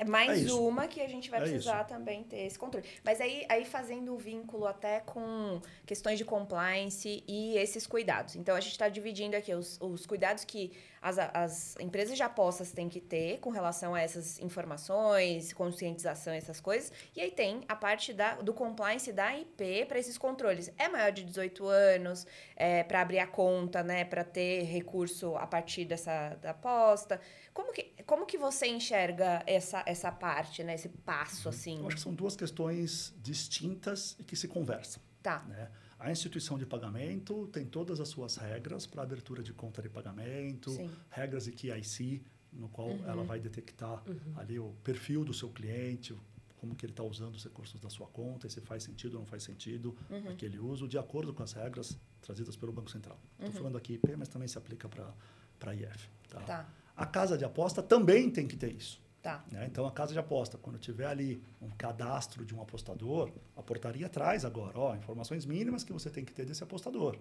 [0.00, 1.88] É mais É uma que a gente vai É precisar isso.
[1.88, 2.86] também ter esse controle.
[3.02, 8.36] Mas aí, aí fazendo o vínculo até com questões de compliance e esses cuidados.
[8.36, 10.70] Então, a gente está dividindo aqui os, os cuidados que
[11.00, 16.60] as, as empresas de apostas têm que ter com relação a essas informações, conscientização, essas
[16.60, 16.92] coisas.
[17.14, 20.72] E aí tem a parte da, do compliance da IP para esses controles.
[20.76, 22.26] É maior de 18 anos,
[22.56, 27.20] é, para abrir a conta, né, para ter recurso a partir dessa da aposta.
[27.52, 31.78] Como que, como que você enxerga essa, essa parte, né, esse passo assim?
[31.80, 35.02] Eu acho que são duas questões distintas e que se conversam.
[35.22, 35.40] Tá.
[35.48, 35.68] né?
[35.98, 40.70] A instituição de pagamento tem todas as suas regras para abertura de conta de pagamento,
[40.70, 40.82] Sim.
[40.84, 40.90] Uhum.
[41.10, 42.22] regras de QIC,
[42.52, 44.02] no qual ela vai detectar
[44.36, 46.14] ali o perfil do seu cliente,
[46.56, 49.20] como que ele está usando os recursos da sua conta, e se faz sentido ou
[49.20, 50.30] não faz sentido Uhum.
[50.30, 53.18] aquele uso, de acordo com as regras trazidas pelo Banco Central.
[53.38, 53.46] Uhum.
[53.46, 56.08] Estou falando aqui IP, mas também se aplica para IF.
[56.28, 56.40] Tá?
[56.40, 59.00] Tá, A casa de aposta também tem que ter isso.
[59.22, 59.44] Tá.
[59.50, 59.66] né?
[59.66, 64.08] Então, a casa de aposta, quando tiver ali um cadastro de um apostador, a portaria
[64.08, 67.18] traz agora ó, informações mínimas que você tem que ter desse apostador.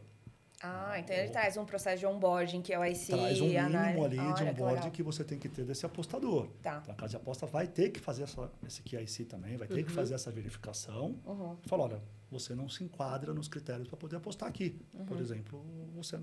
[0.62, 3.68] Ah, então ele traz um processo de onboarding, que é o IC, traz um mínimo
[3.68, 6.48] análise- ali de Olha, que onboarding que você tem que ter desse apostador.
[6.64, 6.80] Tá.
[6.82, 9.84] Então, a casa de aposta vai ter que fazer essa, esse QIC também, vai ter
[9.84, 11.20] que fazer essa verificação.
[11.26, 11.58] Uhum.
[11.68, 14.82] Fala, olha, você não se enquadra nos critérios para poder apostar aqui.
[14.96, 15.06] Uhum.
[15.06, 16.20] Por exemplo, você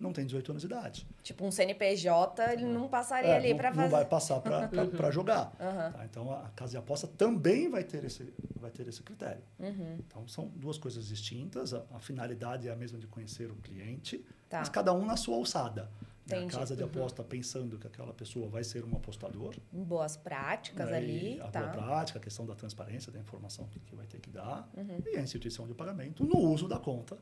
[0.00, 1.06] não tem 18 anos de idade.
[1.22, 3.90] Tipo, um CNPJ, ele não passaria É, ali não, para não fazer.
[3.90, 5.52] vai passar para jogar.
[5.60, 5.92] Aham.
[5.92, 6.04] Tá?
[6.04, 9.42] Então, a casa de aposta também vai ter esse, vai ter esse critério.
[9.58, 9.96] Uhum.
[10.06, 11.74] Então, são duas coisas distintas.
[11.74, 14.58] A, a finalidade é a mesma de conhecer o cliente, Tá.
[14.58, 15.90] mas cada um na sua alçada.
[16.26, 16.44] Né?
[16.44, 19.54] A casa de aposta pensando que aquela pessoa vai ser um apostador.
[19.72, 20.96] Boas práticas né?
[20.96, 21.60] ali, a tá.
[21.60, 24.68] boa prática, a questão da transparência da informação que, que vai ter que dar.
[24.76, 25.02] Uhum.
[25.06, 27.18] E a instituição de pagamento no uso da conta.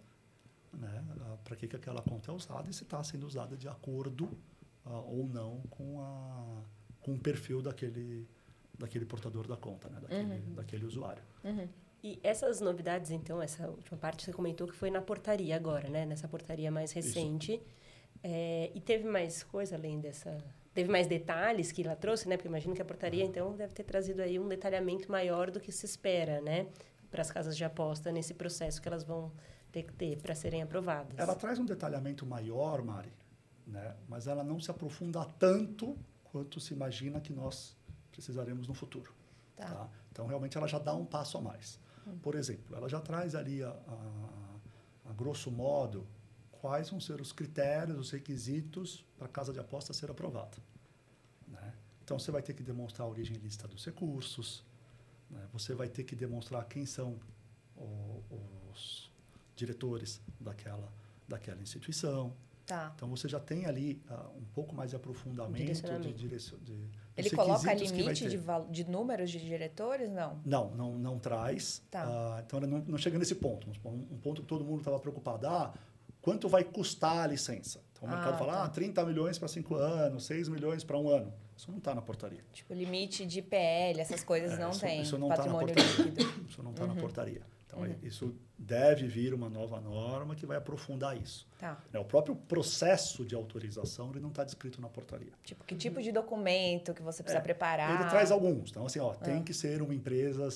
[0.78, 1.04] Né?
[1.44, 4.30] Para que, que aquela conta é usada e se está sendo usada de acordo
[4.84, 6.62] ah, ou não com, a,
[7.00, 8.26] com o perfil daquele,
[8.78, 9.98] daquele portador da conta, né?
[10.00, 10.54] daquele, Uhum.
[10.54, 11.22] daquele usuário.
[12.02, 16.06] E essas novidades, então, essa última parte você comentou que foi na portaria agora, né?
[16.06, 17.60] Nessa portaria mais recente.
[18.22, 20.38] É, e teve mais coisa além dessa...
[20.72, 22.36] Teve mais detalhes que ela trouxe, né?
[22.36, 25.72] Porque imagino que a portaria, então, deve ter trazido aí um detalhamento maior do que
[25.72, 26.68] se espera, né?
[27.10, 29.32] Para as casas de aposta nesse processo que elas vão
[29.70, 31.18] ter que ter para serem aprovadas.
[31.18, 33.12] Ela traz um detalhamento maior, Mari,
[33.66, 33.96] né?
[34.08, 37.76] mas ela não se aprofunda tanto quanto se imagina que nós
[38.10, 39.12] precisaremos no futuro.
[39.56, 39.66] Tá.
[39.66, 39.88] tá?
[40.10, 41.78] Então, realmente, ela já dá um passo a mais.
[42.22, 46.06] Por exemplo, ela já traz ali, a, a, a grosso modo,
[46.50, 50.56] quais vão ser os critérios, os requisitos para a casa de aposta ser aprovada.
[51.46, 51.74] Né?
[52.02, 54.64] Então, você vai ter que demonstrar a origem lícita dos recursos,
[55.30, 55.46] né?
[55.52, 57.18] você vai ter que demonstrar quem são
[57.76, 58.57] o- os
[59.58, 60.92] diretores daquela,
[61.26, 62.32] daquela instituição.
[62.66, 62.92] Tá.
[62.94, 66.58] Então, você já tem ali ah, um pouco mais de aprofundamento de direção.
[66.62, 66.78] De,
[67.16, 68.38] Ele coloca limite de,
[68.70, 70.10] de números de diretores?
[70.10, 70.38] Não.
[70.44, 71.82] Não, não, não traz.
[71.90, 72.04] Tá.
[72.06, 73.66] Ah, então, não, não chega nesse ponto.
[73.84, 75.46] Um, um ponto que todo mundo estava preocupado.
[75.46, 75.72] Ah,
[76.20, 77.80] quanto vai custar a licença?
[77.92, 78.64] Então, o Ah, mercado fala, tá.
[78.64, 81.32] ah, 30 milhões para 5 anos, 6 milhões para um ano.
[81.56, 82.44] Isso não está na portaria.
[82.52, 85.00] Tipo, limite de PL, essas coisas É, não isso- tem.
[85.00, 85.84] isso não tá na portaria.
[86.04, 86.22] líquido.
[86.48, 86.94] Isso não está Uhum.
[86.94, 87.42] na portaria.
[87.70, 91.46] Então, isso deve vir uma nova norma que vai aprofundar isso.
[91.58, 91.78] Tá.
[91.92, 95.32] Né, O próprio processo de autorização ele não está descrito na portaria.
[95.44, 98.00] Tipo, que tipo de documento que você precisa É, preparar?
[98.00, 98.70] Ele traz alguns.
[98.70, 99.14] Então, assim, ó, Ah.
[99.16, 100.48] tem que ser uma empresa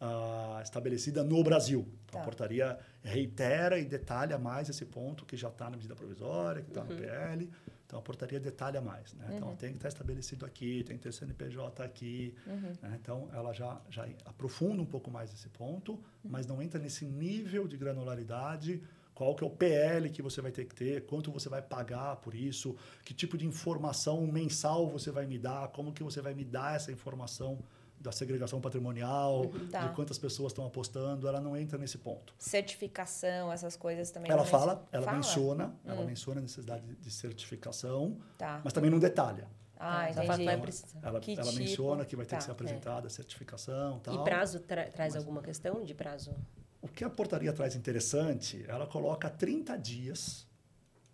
[0.00, 1.80] ah, estabelecida no Brasil.
[2.04, 2.20] Então, Tá.
[2.20, 6.68] A portaria reitera e detalha mais esse ponto que já está na medida provisória, que
[6.68, 6.88] está Uhum.
[6.88, 7.50] no PL.
[7.88, 9.14] Então, a portaria detalha mais.
[9.14, 9.32] Né?
[9.34, 12.34] Então, tem que estar estabelecido aqui, tem que ter CNPJ aqui.
[12.46, 12.72] Uhum.
[12.82, 12.98] né?
[13.00, 17.66] Então, ela já, já aprofunda um pouco mais esse ponto, mas não entra nesse nível
[17.66, 18.82] de granularidade
[19.14, 22.16] qual que é o PL que você vai ter que ter, quanto você vai pagar
[22.16, 26.34] por isso, que tipo de informação mensal você vai me dar, como que você vai
[26.34, 27.58] me dar essa informação
[28.00, 29.86] da segregação patrimonial, Tá.
[29.88, 32.32] de quantas pessoas estão apostando, ela não entra nesse ponto.
[32.38, 34.30] Certificação, essas coisas também.
[34.30, 35.16] Ela fala, ela Fala?
[35.16, 35.20] Hum.
[35.20, 38.60] menciona, ela menciona a necessidade de certificação, Tá.
[38.62, 39.48] mas também não detalha.
[39.80, 40.44] Ah, Ela fala que entendi.
[40.44, 40.98] vai precisar.
[41.02, 41.56] Ela, Que ela tipo?
[41.58, 42.52] menciona que vai ter Tá, que ser é.
[42.52, 44.14] apresentada a certificação e tal.
[44.14, 46.34] E prazo tra- traz alguma questão de prazo?
[46.82, 50.46] O que a portaria traz interessante, ela coloca 30 dias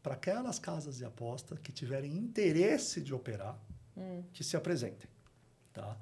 [0.03, 3.59] para aquelas casas de aposta que tiverem interesse de operar,
[3.97, 4.23] Hum.
[4.33, 5.09] que se apresentem.
[5.73, 5.97] Tá?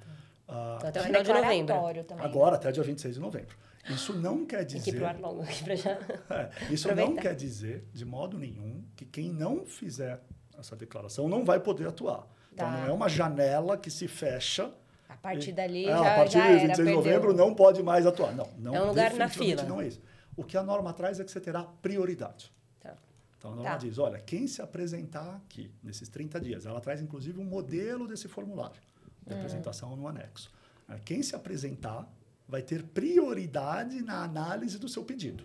[0.49, 2.05] Ah, Então, até o final de novembro.
[2.05, 2.25] também.
[2.25, 3.57] agora, até dia 26 de novembro.
[3.91, 5.27] Isso não quer Tem que ir pro ar dizer...
[5.27, 5.99] longo aqui pra já.
[6.31, 10.21] É, isso não quer dizer, de modo nenhum, que quem não fizer
[10.59, 12.27] essa declaração não vai poder atuar.
[12.53, 12.79] Então, Tá.
[12.79, 14.73] não é uma janela que se fecha
[15.09, 16.95] A partir E- dali é, já, a partir já de era, 26 de perdeu.
[16.97, 18.33] novembro não pode mais atuar.
[18.35, 19.63] Não, não É um lugar na fila.
[19.65, 20.01] não é isso.
[20.37, 22.51] O que a norma traz é que você terá prioridade.
[22.81, 22.95] Tá.
[23.37, 23.77] Então a norma Tá.
[23.77, 28.27] diz, olha, quem se apresentar aqui nesses 30 dias, ela traz inclusive um modelo desse
[28.29, 28.81] formulário
[29.27, 30.51] de apresentação no anexo.
[30.89, 32.11] É, Quem se apresentar
[32.49, 35.45] vai ter prioridade na análise do seu pedido.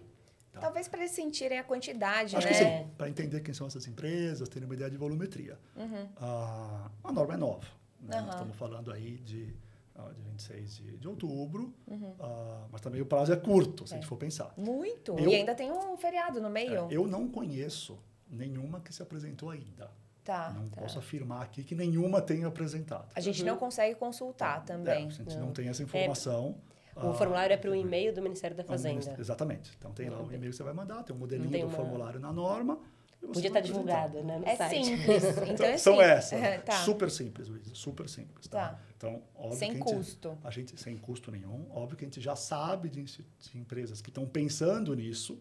[0.52, 0.60] Tá?
[0.62, 2.54] Talvez para eles sentirem a quantidade, Acho né?
[2.54, 5.58] que sim, para entender quem são essas empresas, terem uma ideia de volumetria.
[5.76, 6.08] Uhum.
[6.18, 7.68] Ah, a norma é nova.
[8.02, 8.18] Né?
[8.18, 8.30] Aham.
[8.30, 9.56] Estamos falando aí de,
[9.96, 12.14] ah, de 26 de, de outubro, Uhum.
[12.20, 14.02] ah, mas também o prazo é curto, se a É.
[14.02, 14.52] gente for pensar.
[14.58, 15.12] Muito.
[15.18, 16.88] Eu- E ainda tem um feriado no meio.
[16.90, 17.98] É, eu não conheço
[18.30, 19.92] nenhuma que se apresentou ainda.
[20.28, 20.52] Tá.
[20.54, 23.08] não posso afirmar aqui que nenhuma tenha apresentado.
[23.16, 25.06] A gente não consegue consultar também.
[25.06, 25.54] É, a gente não, Não.
[25.54, 26.58] tem essa informação.
[26.96, 29.22] O ah, formulário é para o e-mail do Ministério da ministério- Fazenda.
[29.22, 29.72] Exatamente.
[29.78, 31.68] Então tem lá o Não e-mail que você vai mandar, tem um modelinho tem do
[31.68, 32.78] uma- formulário na norma.
[33.22, 34.38] Podia vai estar divulgado, né?
[34.40, 34.86] No É site.
[34.86, 35.24] simples.
[35.38, 36.34] Então, Então, é são essas.
[36.42, 36.74] É, tá.
[36.84, 37.74] Super simples, Luísa.
[37.74, 38.48] Super simples.
[38.48, 38.70] Tá?
[38.70, 38.80] Tá.
[38.96, 40.38] Então, óbvio Sem que a gente- custo.
[40.44, 41.66] A gente, sem custo nenhum.
[41.72, 45.40] Óbvio que a gente já sabe de, de empresas que estão pensando nisso.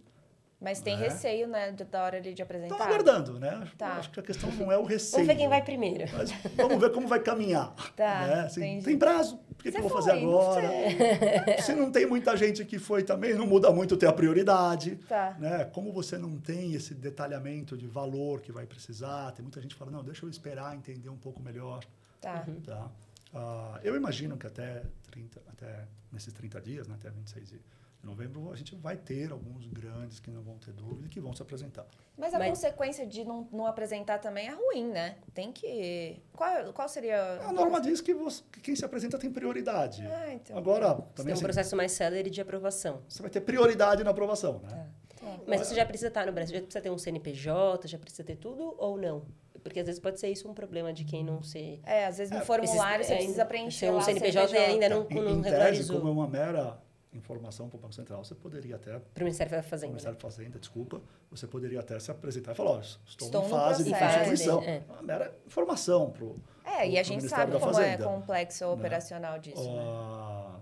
[0.58, 0.96] Mas tem É.
[0.96, 2.74] receio, né, da hora ali de apresentar.
[2.74, 3.70] Estão aguardando, né?
[3.76, 3.96] Tá.
[3.96, 5.12] Acho que a questão não é o receio.
[5.26, 6.04] Vamos ver quem vai primeiro.
[6.16, 7.74] Mas vamos ver como vai caminhar.
[7.94, 8.40] Tá, né?
[8.40, 9.36] Assim, tem prazo?
[9.36, 10.68] Por que, que Você eu vou fazer agora?
[11.62, 14.96] Se não tem muita gente que foi também, não muda muito ter a prioridade.
[15.08, 15.36] Tá.
[15.38, 15.64] Né?
[15.66, 19.78] Como você não tem esse detalhamento de valor que vai precisar, tem muita gente que
[19.78, 21.84] fala, não, deixa eu esperar entender um pouco melhor.
[22.20, 22.44] Tá.
[22.64, 22.90] Tá?
[23.34, 27.60] Ah, eu imagino que até, 30, até nesses 30 dias, né, até 26 de
[28.06, 31.34] novembro, a gente vai ter alguns grandes que não vão ter dúvida e que vão
[31.34, 31.84] se apresentar.
[32.16, 35.16] Mas a Mas- consequência de não, não apresentar também é ruim, né?
[35.34, 36.22] Tem que.
[36.32, 37.40] Qual, qual seria.
[37.42, 40.06] A norma diz que, você- que quem se apresenta tem prioridade.
[40.06, 40.56] Ah, então.
[40.56, 43.02] Agora, Você também tem um assim, processo mais célere de aprovação.
[43.08, 44.68] você vai ter prioridade na aprovação, né?
[44.70, 45.26] Tá.
[45.26, 45.38] Tá.
[45.46, 48.36] Mas você já precisa estar no Brasil, já precisa ter um CNPJ, já precisa ter
[48.36, 49.24] tudo ou não?
[49.62, 51.80] Porque às vezes pode ser isso um problema de quem não se...
[51.84, 54.58] É, às vezes no É, formulário Esses- você é, precisa preencher ser um CNPJ e
[54.58, 55.96] ainda não, Em, não em tese, regularizou.
[55.98, 56.78] como é uma mera
[57.16, 59.88] informação para o Banco Central, você poderia até, Para o Ministério da o Fazenda.
[59.92, 61.00] Ministério da Fazenda, desculpa,
[61.30, 64.62] você poderia até se apresentar e falar, estou, Estou em fase de constituição.
[64.62, 64.82] É.
[64.88, 68.04] Uma mera informação para o É, e a gente sabe como é Fazenda.
[68.04, 69.82] complexo o operacional disso, né?
[69.82, 70.60] Ah,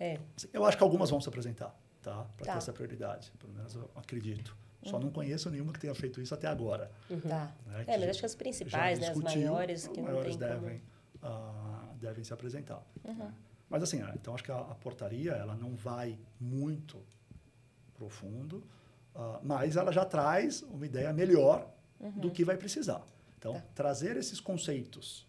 [0.00, 0.18] É.
[0.52, 2.24] Eu acho que algumas vão se apresentar, tá?
[2.36, 2.52] Para Tá.
[2.52, 3.32] ter essa prioridade.
[3.38, 4.56] Pelo menos eu acredito.
[4.84, 4.90] Uhum.
[4.90, 6.90] Só não conheço nenhuma que tenha feito isso até agora.
[7.28, 7.52] Tá.
[7.66, 7.84] né?
[7.86, 10.60] É, mas acho que as principais, né, as maiores, que não maiores tem como...
[10.60, 10.82] devem,
[11.22, 12.82] ah, devem se apresentar.
[13.04, 13.14] Uhum.
[13.14, 13.32] né?
[13.72, 16.98] Mas assim, ah, então acho que a, a portaria ela não vai muito
[17.94, 18.62] profundo,
[19.14, 21.68] ah, mas ela já traz uma ideia melhor
[22.16, 23.02] do que vai precisar.
[23.38, 23.60] Então, Uhum.
[23.60, 23.66] Tá.
[23.74, 25.26] trazer esses conceitos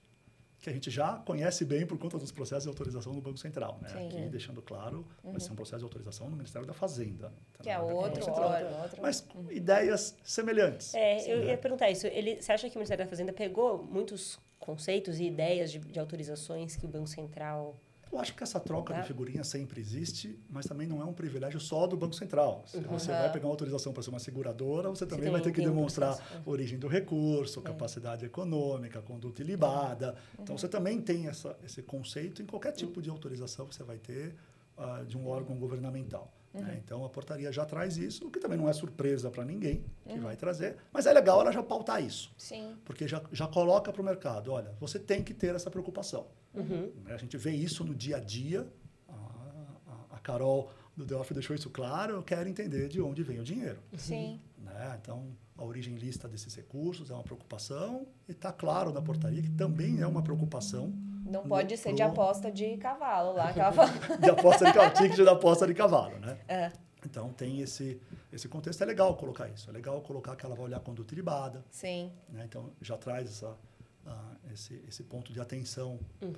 [0.59, 3.77] que a gente já conhece bem por conta dos processos de autorização do Banco Central.
[3.81, 3.89] Né?
[3.89, 3.97] Sim.
[3.97, 4.07] Uhum.
[4.07, 7.33] Aqui, deixando claro, vai ser um processo de autorização no Ministério da Fazenda.
[7.57, 7.63] tá?
[7.63, 9.01] Que é outro, outro.
[9.01, 10.93] Mas com ideias semelhantes.
[10.93, 11.45] É, eu né?
[11.47, 12.07] ia perguntar isso.
[12.07, 15.99] Ele, você acha que o Ministério da Fazenda pegou muitos conceitos e ideias de, de
[15.99, 17.75] autorizações que o Banco Central...
[18.13, 21.59] Eu acho que essa troca de figurinha sempre existe, mas também não é um privilégio
[21.59, 22.63] só do Banco Central.
[22.67, 23.17] Se você Uhum.
[23.17, 26.13] vai pegar uma autorização para ser uma seguradora, você também tem- vai ter que demonstrar
[26.31, 26.41] é.
[26.45, 30.15] origem do recurso, capacidade econômica, conduta ilibada.
[30.39, 33.97] Então, você também tem essa, esse conceito em qualquer tipo de autorização que você vai
[33.97, 34.35] ter
[34.77, 36.31] ah, de um órgão governamental.
[36.53, 36.79] né?
[36.85, 40.19] Então, a portaria já traz isso, o que também não é surpresa para ninguém que
[40.19, 42.31] vai trazer, mas é legal ela já pautar isso.
[42.37, 42.75] Sim.
[42.85, 46.27] Porque já, já coloca para o mercado, olha, você tem que ter essa preocupação.
[46.53, 46.91] Uhum.
[47.07, 48.67] A gente vê isso no dia a dia.
[49.07, 52.13] A, a- a Carol do The Office deixou isso claro.
[52.15, 53.79] Eu quero entender de onde vem o dinheiro.
[53.97, 54.39] Sim.
[54.57, 54.97] Né?
[55.01, 59.49] Então, a origem lista desses recursos é uma preocupação e está claro na portaria que
[59.51, 60.93] também é uma preocupação
[61.25, 63.51] Não No- pode ser de pro- aposta de cavalo lá.
[63.53, 63.91] Cavalo.
[64.21, 66.17] de aposta de cavalo, ticket da aposta de cavalo.
[66.19, 66.37] Né?
[66.47, 66.71] É.
[67.05, 67.99] Então, tem esse,
[68.31, 68.81] esse contexto.
[68.81, 69.69] É legal colocar isso.
[69.69, 71.65] É legal colocar que ela vai olhar a conduta ilibada.
[71.69, 72.11] Sim.
[72.29, 72.45] Né?
[72.45, 73.57] Então, já traz essa,
[74.05, 76.31] ah, esse, esse ponto de atenção Uhum.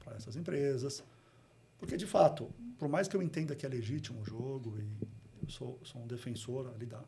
[0.00, 1.02] para essas empresas.
[1.78, 2.48] Porque, de fato,
[2.78, 5.06] por mais que eu entenda que é legítimo o jogo, e
[5.42, 6.98] eu sou, sou um defensor ali da,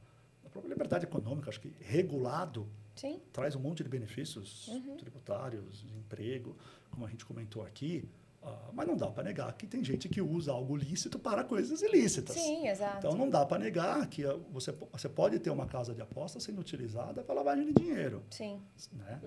[0.42, 3.20] da própria liberdade econômica, acho que regulado Sim.
[3.32, 6.56] traz um monte de benefícios tributários, de emprego,
[6.90, 8.04] como a gente comentou aqui.
[8.44, 11.80] Ah, mas não dá para negar que tem gente que usa algo lícito para coisas
[11.82, 12.36] ilícitas.
[12.36, 12.98] Sim, exato.
[12.98, 16.38] Então não dá para negar que ah, você, você pode ter uma casa de aposta
[16.38, 18.60] sendo utilizada para lavagem de dinheiro, Sim.
[18.92, 19.20] né?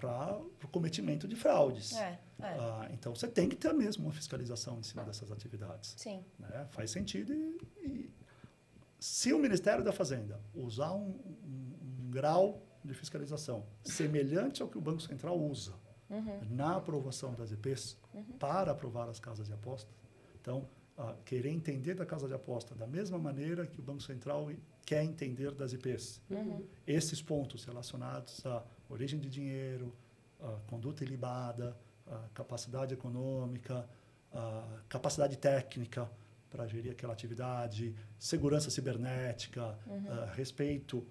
[0.00, 1.96] para o cometimento de fraudes.
[1.96, 2.44] É, é.
[2.58, 5.94] Ah, então você tem que ter mesmo uma fiscalização em cima dessas atividades.
[5.96, 6.24] Sim.
[6.38, 6.66] né?
[6.70, 8.10] Faz sentido e, e
[8.98, 11.10] se o Ministério da Fazenda usar um,
[11.44, 15.74] um- um grau de fiscalização semelhante ao que o Banco Central usa
[16.10, 16.40] Uhum.
[16.50, 17.96] na aprovação das IPs
[18.38, 19.90] para aprovar as casas de aposta,
[20.40, 24.50] então ah, querer entender da casa de aposta da mesma maneira que o Banco Central
[24.86, 26.64] quer entender das IPs, Uhum.
[26.86, 29.92] esses pontos relacionados à origem de dinheiro,
[30.40, 33.86] à conduta ilibada, à capacidade econômica,
[34.32, 36.10] à capacidade técnica
[36.50, 39.78] para gerir aquela atividade, segurança cibernética,
[40.08, 41.06] ah, respeito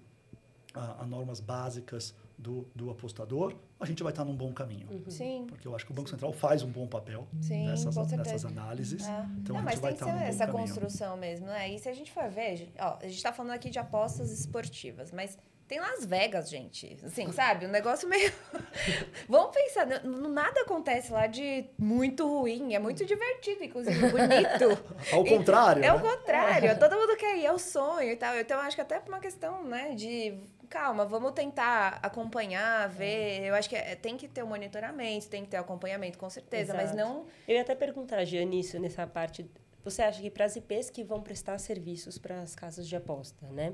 [0.74, 4.88] a, a normas básicas do, do apostador, a gente vai estar num bom caminho.
[5.10, 5.46] Sim.
[5.50, 9.08] Porque eu acho que o Banco Central faz um bom papel Sim, nessas, nessas análises.
[9.08, 9.26] É.
[9.40, 10.60] Então não, a mas gente vai tem que estar ser num bom essa caminho.
[10.68, 11.70] construção mesmo, né?
[11.70, 15.12] E se a gente for ver, ó, a gente tá falando aqui de apostas esportivas,
[15.12, 16.98] mas tem Las Vegas, gente.
[17.04, 17.66] Assim, sabe?
[17.66, 18.32] Um negócio meio.
[19.28, 24.84] Vamos pensar, nada acontece lá de muito ruim, é muito divertido, inclusive, bonito.
[25.12, 26.10] Ao E- contrário, É o né?
[26.10, 28.38] contrário, todo mundo quer ir, é o sonho e tal.
[28.38, 30.38] Então, eu acho que até por uma questão, né, de
[30.68, 33.44] calma, vamos tentar acompanhar, ver.
[33.44, 36.74] Eu acho que é- tem que ter o monitoramento, tem que ter acompanhamento, com certeza,
[36.74, 36.98] mas Exato.
[36.98, 37.26] não.
[37.48, 39.50] Eu ia até perguntar, Jean, nisso, nessa parte.
[39.84, 43.48] Você acha que para as IPs que vão prestar serviços para as casas de aposta,
[43.48, 43.74] né?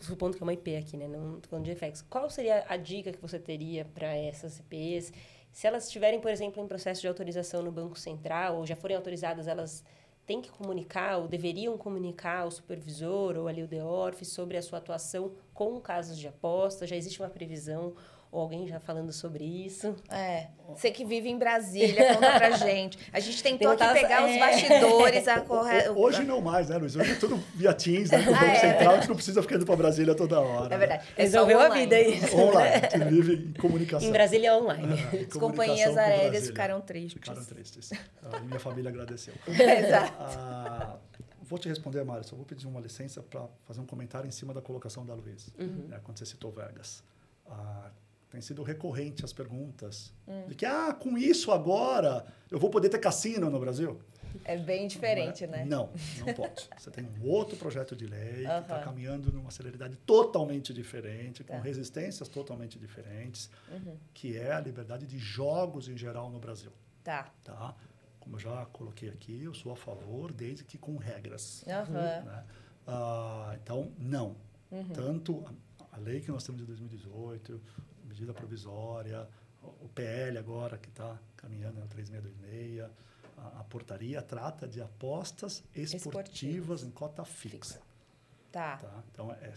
[0.00, 1.06] Supondo que é uma IP aqui, né?
[1.06, 2.02] Não estou falando de FX.
[2.02, 5.12] Qual seria a dica que você teria para essas IPs?
[5.52, 8.96] Se elas estiverem, por exemplo, em processo de autorização no Banco Central, ou já forem
[8.96, 9.84] autorizadas, elas
[10.30, 14.78] têm que comunicar, ou deveriam comunicar ao supervisor ou ali o DEORF sobre a sua
[14.78, 16.86] atuação com casos de aposta?
[16.86, 17.94] Já existe uma previsão?
[18.32, 19.92] Ou alguém já falando sobre isso?
[20.08, 20.46] É.
[20.68, 22.96] Você que vive em Brasília, conta pra gente.
[23.12, 24.38] A gente tentou aqui pegar os é.
[24.38, 25.88] bastidores, a corre...
[25.88, 26.94] Ho- Hoje não mais, né, Luiz?
[26.94, 28.22] Hoje é tudo via Teams, né?
[28.24, 28.60] Com o Ah, Banco é.
[28.60, 30.72] Central, a gente não precisa ficar indo para Brasília toda hora.
[30.72, 31.02] É verdade.
[31.16, 32.36] É só Resolveu a vida isso.
[32.36, 32.42] Né?
[32.44, 34.08] Online, a gente vive em comunicação.
[34.08, 34.94] Em Brasília online.
[35.12, 37.14] É, As companhias com aéreas ficaram tristes.
[37.14, 37.90] Ficaram tristes.
[38.22, 39.34] Ah, e minha família agradeceu.
[39.48, 40.12] Exato.
[40.20, 40.96] Ah,
[41.42, 42.22] vou te responder, Mário.
[42.22, 45.48] Só vou pedir uma licença para fazer um comentário em cima da colocação da Luiz,
[45.58, 45.86] Uhum.
[45.88, 47.02] né, quando você citou Vegas.
[47.50, 47.90] Ah,
[48.30, 50.46] tem sido recorrente as perguntas Hum.
[50.48, 54.00] de que, ah, com isso agora eu vou poder ter cassino no Brasil?
[54.44, 55.64] É bem diferente, né?
[55.64, 55.90] Não,
[56.24, 56.68] não pode.
[56.78, 61.54] Você tem um outro projeto de lei que está caminhando numa celeridade totalmente diferente, com
[61.56, 61.60] Tá.
[61.60, 63.96] resistências totalmente diferentes, Uhum.
[64.14, 66.70] que é a liberdade de jogos em geral no Brasil.
[67.02, 67.28] Tá.
[67.42, 67.74] Tá?
[68.20, 71.64] Como eu já coloquei aqui, eu sou a favor, desde que com regras.
[71.66, 71.90] Aham.
[72.22, 72.44] né?
[72.86, 74.36] Ah, então, não.
[74.70, 74.88] Uhum.
[74.90, 75.44] Tanto
[75.80, 77.60] a, a lei que nós temos de 2018,
[78.10, 79.28] medida provisória,
[79.62, 82.90] o, PL agora que está caminhando, é o 3626,
[83.38, 86.82] a, a portaria trata de apostas esportivas, Esportivas.
[86.82, 87.74] em cota fixa.
[87.74, 87.90] Fixa.
[88.50, 88.78] Tá.
[88.78, 89.02] Tá?
[89.12, 89.54] Então, é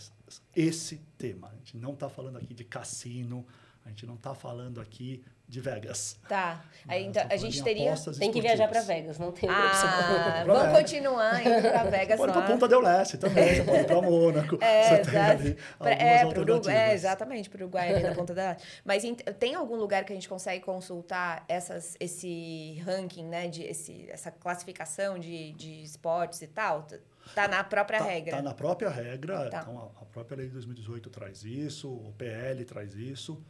[0.55, 1.49] esse tema.
[1.49, 3.45] A gente não está falando aqui de cassino,
[3.85, 6.17] a gente não está falando aqui de Vegas.
[6.27, 6.63] Tá.
[6.87, 7.09] Aí, né?
[7.09, 7.93] então, Estamos a gente teria.
[8.17, 8.81] Tem que viajar para.
[8.81, 9.89] Vegas, não tem opção.
[9.89, 10.77] Ah, Pra vamos Vegas.
[10.81, 12.41] continuar indo pra Vegas Pode ir lá.
[12.41, 14.57] para Ponta del Leste também, você pode ir para Mônaco.
[14.61, 15.55] É, você exato.
[15.85, 18.57] é, pro Uruguai, é, exatamente, para o Uruguai ali na ponta da.
[18.85, 23.47] Mas ent- tem algum lugar que a gente consegue consultar essas, esse ranking, né?
[23.47, 26.83] De esse, essa classificação de, de esportes e tal?
[26.83, 26.97] Tá-
[27.35, 28.35] Tá na própria Tá, regra.
[28.35, 29.59] tá na própria regra, Tá.
[29.61, 33.41] então a, a própria lei de 2018 traz isso, o PL traz isso.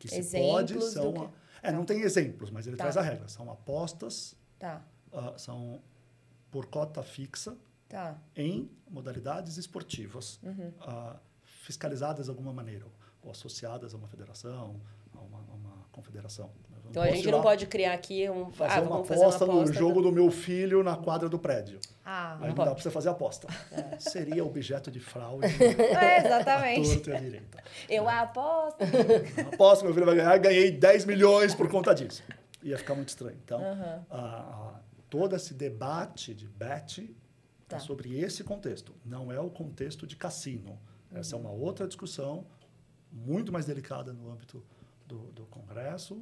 [0.00, 1.12] Que se Exemplos pode são...
[1.12, 1.28] que-
[1.62, 2.84] É, não tem exemplos, mas ele Tá.
[2.84, 3.28] traz a regra.
[3.28, 4.82] São apostas, Tá,
[5.12, 5.80] ah, são
[6.50, 7.54] por cota fixa
[7.88, 8.18] tá.
[8.34, 10.72] em modalidades esportivas, Uhum.
[10.80, 11.16] ah,
[11.62, 12.86] fiscalizadas de alguma maneira,
[13.22, 14.80] ou associadas a uma federação,
[15.14, 16.50] a uma, a uma confederação.
[16.90, 18.50] Então a gente não pode criar aqui um.
[18.50, 19.66] fazer ah, uma vamos fazer uma aposta aposta.
[19.68, 21.78] no jogo do meu filho na quadra do prédio.
[22.04, 22.68] Ah, Aí não, pode.
[22.68, 23.46] dá para você fazer aposta.
[23.98, 26.94] Seria objeto de fraude é, exatamente.
[26.96, 27.64] torta e à direita.
[27.88, 28.78] Eu aposto.
[29.54, 32.22] Aposto que meu filho vai ganhar, ganhei 10 milhões por conta disso.
[32.62, 33.38] Ia ficar muito estranho.
[33.44, 33.60] Então,
[34.10, 37.14] a- a- todo esse debate de bet
[37.68, 37.76] Tá.
[37.76, 38.92] é sobre esse contexto.
[39.04, 40.76] Não é o contexto de cassino.
[41.14, 42.44] Essa é uma outra discussão
[43.12, 44.64] muito mais delicada no âmbito
[45.06, 46.20] do, do Congresso,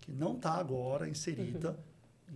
[0.00, 1.78] que não está agora inserida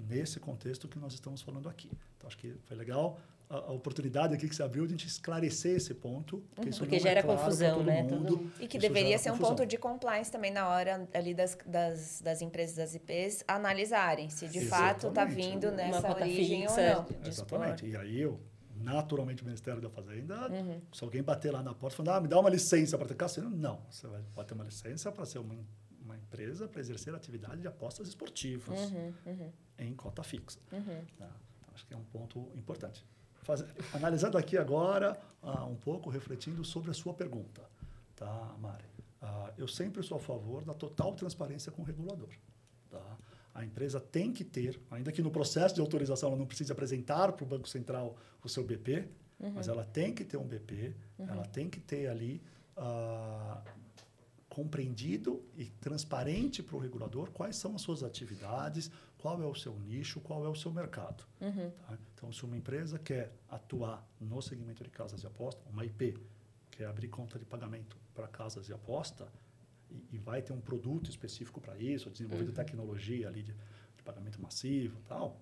[0.08, 1.90] nesse contexto que nós estamos falando aqui.
[2.16, 5.06] Então, acho que foi legal a, a oportunidade aqui que você abriu de a gente
[5.06, 6.42] esclarecer esse ponto.
[6.54, 8.02] Porque, isso Porque não gera é claro confusão, todo né?
[8.02, 8.50] mundo.
[8.58, 9.56] E que deveria ser um confusão.
[9.56, 14.48] ponto de compliance também na hora ali das, das, das empresas das IPs analisarem se
[14.48, 15.50] de fato está Exatamente.
[15.50, 17.22] vindo Uma nessa cota origem fixa, ou não.
[17.22, 17.86] de Exatamente.
[17.86, 18.40] E aí, eu,
[18.76, 20.48] naturalmente o Ministério da Fazenda.
[20.92, 23.50] Se alguém bater lá na porta falando, ah, me dá uma licença para ter cassino,
[23.50, 23.80] não.
[23.90, 25.64] Você vai bater uma licença para ser uma, uma
[26.34, 28.78] empresa para exercer atividade de apostas esportivas
[29.78, 30.58] em cota fixa.
[31.16, 31.30] Tá?
[31.60, 33.04] Então, acho que é um ponto importante.
[33.42, 37.62] Faz- analisando aqui agora ah, um pouco, refletindo sobre a sua pergunta,
[38.16, 38.84] tá, Mari?
[39.22, 42.30] Ah, eu sempre sou a favor da total transparência com o regulador.
[42.90, 43.16] Tá?
[43.54, 47.32] A empresa tem que ter, ainda que no processo de autorização ela não precise apresentar
[47.32, 49.08] para o Banco Central o seu BP,
[49.54, 52.42] mas ela tem que ter um BP, ela tem que ter ali
[52.76, 53.62] ah,
[54.54, 58.88] compreendido e transparente para o regulador quais são as suas atividades,
[59.18, 61.24] qual é o seu nicho, qual é o seu mercado.
[61.70, 61.98] tá?
[62.14, 66.16] Então, se uma empresa quer atuar no segmento de casas de aposta, uma IP
[66.70, 69.26] quer abrir conta de pagamento para casas de aposta
[69.90, 73.52] e, e vai ter um produto específico para isso, desenvolvido tecnologia ali de,
[73.96, 75.40] de pagamento massivo, tal,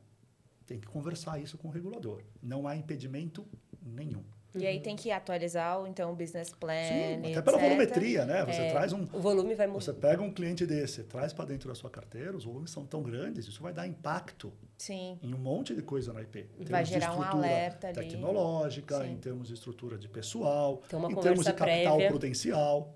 [0.67, 2.23] tem que conversar isso com o regulador.
[2.43, 3.47] Não há impedimento
[3.83, 4.25] nenhum.
[4.55, 7.45] E aí tem que atualizar então, o business plan, Sim, até etc.
[7.45, 8.45] pela volumetria, né?
[8.45, 8.71] Você É.
[8.71, 9.81] traz um, O volume vai mudar.
[9.81, 13.03] você pega um cliente desse, traz para dentro da sua carteira, os volumes são tão
[13.03, 15.19] grandes, isso vai dar impacto Sim.
[15.23, 16.47] em um monte de coisa na IP.
[16.59, 17.97] Em Vai gerar um alerta ali.
[17.97, 19.13] Tecnológica, Sim.
[19.13, 22.09] em termos de estrutura de pessoal, uma em termos de capital prévia.
[22.09, 22.95] prudencial.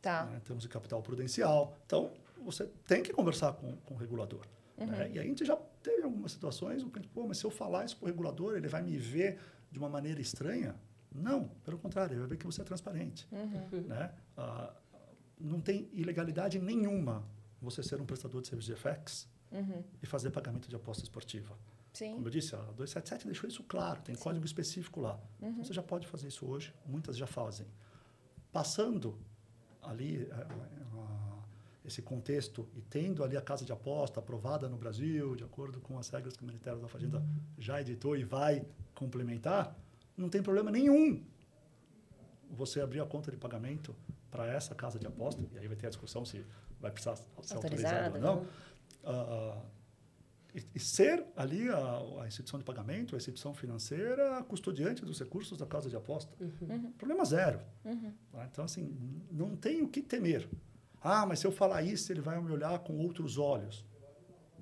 [0.00, 0.24] Tá.
[0.26, 0.36] né?
[0.36, 1.76] Em termos de capital prudencial.
[1.84, 2.12] Então,
[2.44, 4.40] você tem que conversar com, com o regulador.
[4.78, 4.86] Uhum.
[4.86, 5.10] né?
[5.12, 7.96] E a gente já teve algumas situações, o cliente, pô, mas se eu falar isso
[7.96, 9.38] para o regulador, ele vai me ver
[9.78, 10.74] de uma maneira estranha?
[11.14, 13.26] Não, pelo contrário, ele vai ver que você é transparente.
[13.30, 13.80] Uhum.
[13.82, 14.12] Né?
[14.36, 14.74] Ah,
[15.40, 17.24] não tem ilegalidade nenhuma
[17.62, 19.82] você ser um prestador de serviço de FX Uhum.
[20.02, 21.56] e fazer pagamento de aposta esportiva.
[21.94, 22.12] Sim.
[22.16, 25.18] Como eu disse, a 277 deixou isso claro, tem código específico lá.
[25.40, 25.64] Uhum.
[25.64, 27.66] Você já pode fazer isso hoje, muitas já fazem.
[28.52, 29.18] Passando
[29.82, 30.46] ali eh,
[30.94, 31.27] ah,
[31.88, 35.98] esse contexto e tendo ali a casa de aposta aprovada no Brasil, de acordo com
[35.98, 37.24] as regras que o Ministério da Fazenda
[37.58, 38.64] já editou e vai
[38.94, 39.76] complementar,
[40.16, 41.24] não tem problema nenhum
[42.50, 43.94] você abrir a conta de pagamento
[44.30, 46.44] para essa casa de aposta, e aí vai ter a discussão se
[46.80, 48.46] vai precisar ser autorizado ou não.
[49.04, 49.62] Ah,
[50.54, 55.58] e, e ser ali a, a instituição de pagamento, a instituição financeira, custodiante dos recursos
[55.58, 56.32] da casa de aposta.
[56.96, 57.60] Problema zero.
[58.32, 58.48] tá?
[58.50, 58.96] Então, assim,
[59.30, 60.48] não tem o que temer.
[61.02, 63.84] Ah, mas se eu falar isso, ele vai me olhar com outros olhos.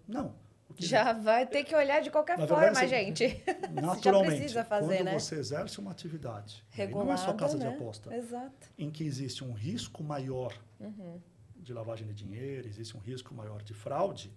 [0.07, 0.35] Não.
[0.79, 3.43] Já vai ter que olhar de qualquer Na forma, verdade, assim, gente.
[3.73, 5.19] Naturalmente, precisa fazer, quando né?
[5.19, 7.67] você exerce uma atividade, Regulada, não é só casa né?
[7.69, 8.69] de aposta, Exato.
[8.77, 11.19] em que existe um risco maior Uhum.
[11.57, 14.31] de lavagem de dinheiro, existe um risco maior de fraude,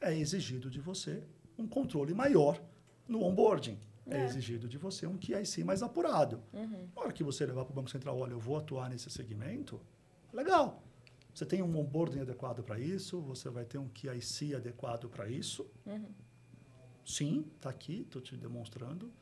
[0.00, 1.22] é exigido de você
[1.58, 2.58] um controle maior
[3.06, 3.78] no onboarding.
[4.08, 4.24] É, É.
[4.24, 6.40] exigido de você um QIC mais apurado.
[6.54, 6.88] Uhum.
[6.94, 9.80] Na hora que você levar para o Banco Central, olha, eu vou atuar nesse segmento,
[10.32, 10.80] legal.
[11.36, 15.70] Você tem um onboarding adequado para isso, você vai ter um QIC adequado para isso.
[15.84, 16.08] Uhum.
[17.04, 19.12] Sim, está aqui, estou te demonstrando.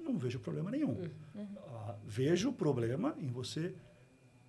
[0.00, 0.94] Não vejo problema nenhum.
[1.34, 1.48] Uhum.
[1.68, 3.74] Ah, vejo problema em você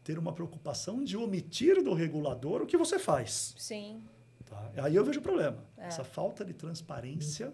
[0.01, 3.53] ter uma preocupação de omitir do regulador o que você faz.
[3.57, 4.01] Sim.
[4.45, 4.71] Tá?
[4.77, 5.61] Aí eu vejo problema.
[5.75, 5.87] É.
[5.87, 7.53] Essa falta de transparência,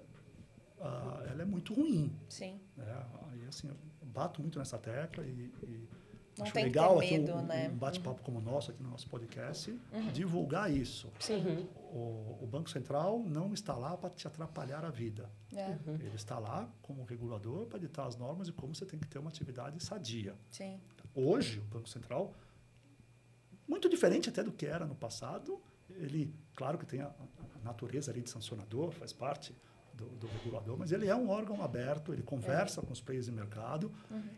[0.79, 2.15] ah, ela é muito ruim.
[2.29, 2.61] Sim.
[2.77, 3.03] né?
[3.31, 5.89] Aí, assim, eu bato muito nessa tecla e, e
[6.39, 7.69] Não acho tem que legal aqui um- medo, um, né?
[7.69, 10.11] um bate-papo como o nosso aqui no nosso podcast, Uhum.
[10.11, 11.11] divulgar isso.
[11.19, 11.67] Sim.
[11.91, 15.29] O, o Banco Central não está lá para te atrapalhar a vida.
[15.53, 15.77] É.
[15.87, 19.19] Ele está lá como regulador para ditar as normas e como você tem que ter
[19.19, 20.35] uma atividade sadia.
[20.51, 20.79] Sim.
[21.15, 22.33] Hoje, o Banco Central,
[23.67, 25.59] muito diferente até do que era no passado,
[25.89, 29.55] ele, claro que tem a, a natureza ali de sancionador, faz parte
[29.99, 33.31] do, do regulador, mas ele é um órgão aberto, ele conversa com os players de
[33.31, 33.91] mercado,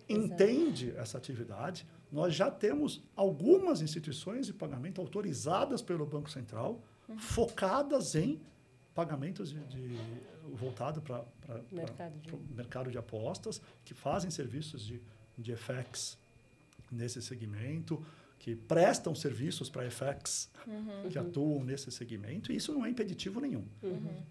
[0.10, 1.86] entende essa atividade.
[2.12, 6.82] Nós já temos algumas instituições de pagamento autorizadas pelo Banco Central,
[7.20, 8.40] focadas em
[8.94, 9.98] pagamentos de, de-
[10.54, 11.24] voltado para
[11.72, 15.02] Mercado de- o mercado de apostas, que fazem serviços de,
[15.38, 16.18] de FX
[16.92, 18.04] nesse segmento,
[18.42, 20.50] que prestam serviços para FX,
[21.12, 23.64] que atuam nesse segmento, e isso não é impeditivo nenhum.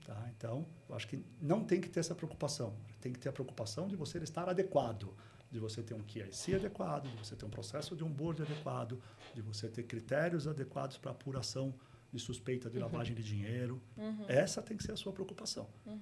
[0.05, 0.29] Tá?
[0.37, 2.75] Então, eu acho que não tem que ter essa preocupação.
[3.01, 5.15] Tem que ter a preocupação de você estar adequado,
[5.49, 9.01] de você ter um QIC adequado, de você ter um processo de onboard adequado,
[9.33, 11.73] de você ter critérios adequados para apuração
[12.13, 13.81] de suspeita de lavagem de dinheiro.
[14.27, 15.97] Essa tem que ser a sua preocupação, né,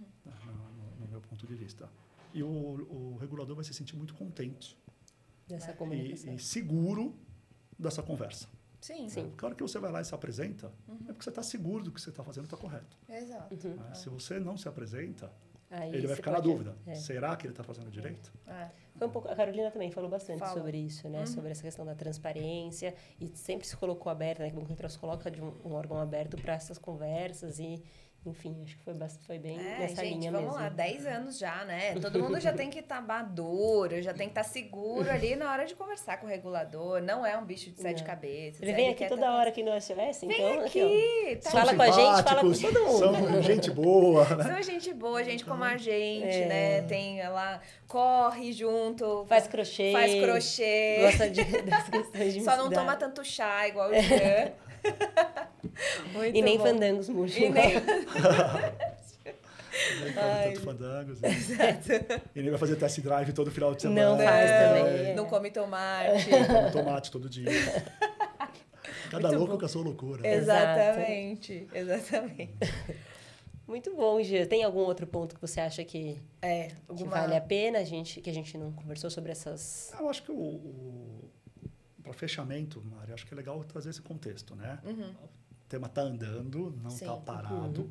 [0.47, 1.87] no, no- no meu ponto de vista.
[2.33, 4.79] E o, o regulador vai se sentir muito contente
[5.47, 6.35] Dessa e, comunicação.
[6.35, 7.15] e seguro
[7.79, 8.49] dessa conversa.
[8.81, 9.09] Sim.
[9.09, 9.29] Sim.
[9.31, 10.73] Porque a hora que você vai lá e se apresenta,
[11.09, 12.97] é porque você está seguro do que você está fazendo está correto.
[13.09, 13.55] Exato.
[13.69, 13.95] né?
[13.95, 15.31] Se você não se apresenta,
[15.71, 16.77] Aí ele vai ficar na pode- dúvida.
[16.87, 16.95] é.
[16.95, 18.33] Será que ele está fazendo direito?
[18.47, 18.71] É.
[18.97, 20.55] Foi um pouco, a Carolina também falou bastante Fala.
[20.55, 21.27] sobre isso, né?
[21.27, 24.51] Sobre essa questão da transparência e sempre se colocou aberta, né?
[24.51, 27.83] Que o se coloca de um, um órgão aberto para essas conversas e,
[28.31, 28.95] enfim, acho que foi,
[29.27, 30.63] foi bem É, nessa gente, linha vamos mesmo.
[30.63, 31.95] lá, 10 anos já, né?
[32.01, 35.65] Todo mundo já tem que estar maduro, já tem que estar seguro ali na hora
[35.67, 37.01] de conversar com o regulador.
[37.03, 38.07] Não é um bicho de sete Não.
[38.07, 38.63] cabeças.
[38.63, 41.75] Ele vem aqui toda tá- hora aqui no SOS, Vem então, aqui, ó, tá Fala
[41.75, 42.99] com a gente, fala com todo mundo.
[42.99, 44.45] São gente boa, né?
[44.55, 46.47] São gente boa, gente como a gente, É.
[46.47, 46.83] né?
[46.83, 49.93] Tem ela, corre junto, faz crochê.
[49.93, 50.99] faz crochê.
[51.03, 54.53] Gosta de, das questões de Só não toma tanto chá igual o Jean.
[56.13, 56.65] Muito E nem bom.
[56.65, 57.37] fandangos murchos.
[57.37, 57.75] E nem...
[60.01, 60.15] Nem come
[60.45, 61.21] tanto fandangos.
[61.21, 61.29] né?
[62.35, 64.11] E nem vai fazer test drive todo final de semana.
[64.11, 65.15] Não faz É, também.
[65.15, 66.27] Não come tomate.
[66.31, 67.47] Come tomate todo dia.
[69.11, 69.59] Cada Muito louco bom.
[69.61, 70.27] com a sua loucura.
[70.27, 70.31] É.
[70.31, 70.37] né?
[70.37, 72.55] Exatamente, exatamente.
[73.67, 74.47] Muito bom, Gia.
[74.47, 77.11] Tem algum outro ponto que você acha que, É, que alguma...
[77.13, 79.93] vale a pena, a gente, que a gente não conversou sobre essas...
[79.99, 81.31] Eu acho que o, o
[82.03, 84.79] para fechamento, Mari, acho que é legal trazer esse contexto, né?
[84.85, 85.13] Uhum.
[85.69, 87.91] O tema está andando, não está parado,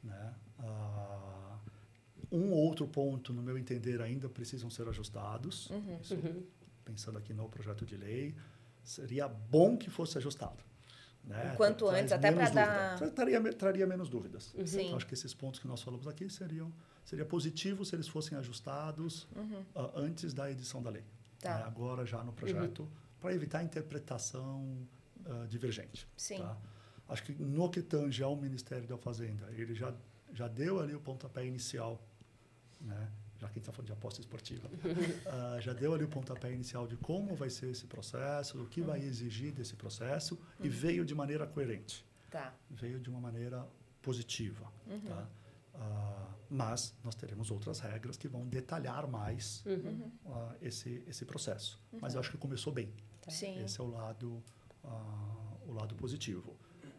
[0.00, 0.32] né?
[0.60, 1.58] Ah,
[2.30, 5.68] um outro ponto, no meu entender, ainda precisam ser ajustados.
[5.70, 5.98] Uhum.
[6.00, 6.16] Isso,
[6.84, 8.32] Pensando aqui no projeto de lei,
[8.84, 10.62] seria bom que fosse ajustado.
[11.24, 11.54] Né?
[11.56, 12.50] Quanto Traz antes, até dúvida.
[12.52, 14.54] dar- Tra- Traria, traria menos dúvidas.
[14.64, 14.82] Sim.
[14.86, 16.72] Então, acho que esses pontos que nós falamos aqui seriam
[17.04, 19.26] seria positivo se eles fossem ajustados
[19.74, 21.02] ah, antes da edição da lei.
[21.02, 21.08] Uhum.
[21.40, 21.58] Tá.
[21.58, 21.64] né?
[21.64, 22.88] Agora já no projeto,
[23.20, 24.78] para evitar interpretação
[25.24, 26.06] ah, divergente.
[26.16, 26.38] Sim.
[26.38, 26.56] tá?
[27.08, 29.94] Acho que no que tange ao Ministério da Fazenda, ele já,
[30.32, 32.00] já deu ali o pontapé inicial,
[32.80, 33.08] né?
[33.38, 34.68] já que a gente está falando de aposta esportiva,
[35.26, 38.80] ah, já deu ali o pontapé inicial de como vai ser esse processo, o que
[38.80, 42.54] vai exigir desse processo, e veio de maneira coerente Tá.
[42.70, 43.66] veio de uma maneira
[44.02, 44.66] positiva.
[45.06, 45.28] Tá?
[45.74, 50.10] Ah, mas nós teremos outras regras que vão detalhar mais Uhum.
[50.26, 51.80] ah, esse, esse processo.
[52.00, 52.90] Mas eu acho que começou bem.
[53.28, 53.62] Sim.
[53.62, 54.42] Esse é o lado,
[55.66, 56.56] o lado positivo.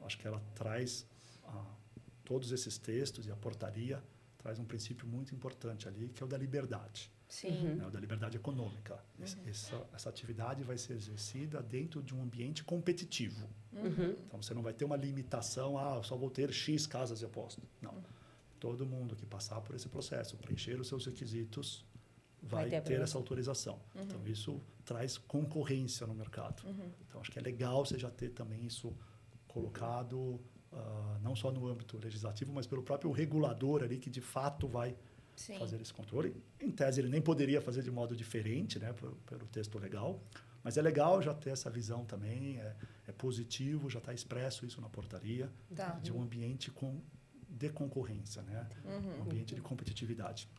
[0.07, 1.05] Acho que ela traz
[1.45, 1.63] ah,
[2.25, 4.01] todos esses textos e a portaria
[4.37, 7.75] traz um princípio muito importante ali, que é o da liberdade, Sim.
[7.75, 7.85] né?
[7.85, 8.97] o da liberdade econômica.
[9.21, 13.47] Esse- Essa, essa atividade vai ser exercida dentro de um ambiente competitivo.
[13.73, 14.15] Uhum.
[14.25, 17.25] Então você não vai ter uma limitação, ah, eu só vou ter X casas de
[17.25, 17.61] aposta.
[17.81, 17.95] Não.
[18.59, 21.85] Todo mundo que passar por esse processo, preencher os seus requisitos,
[22.41, 23.79] Vai vai, ter ter, essa autorização.
[23.95, 26.63] Então isso traz concorrência no mercado.
[26.67, 26.91] Uhum.
[27.07, 28.95] Então acho que é legal você já ter também isso
[29.57, 30.39] colocado
[30.71, 34.95] ah, não só no âmbito legislativo, mas pelo próprio regulador ali que de fato vai
[35.35, 35.57] Sim.
[35.57, 36.35] fazer esse controle.
[36.59, 40.19] Em tese, ele nem poderia fazer de modo diferente, né, pelo, pelo texto legal.
[40.63, 42.75] Mas é legal já ter essa visão também, é,
[43.07, 45.91] é positivo, já está expresso isso na portaria, Tá.
[46.03, 46.99] de um ambiente com,
[47.47, 48.67] de concorrência, né?
[48.83, 49.19] Uhum.
[49.19, 50.49] um ambiente de competitividade.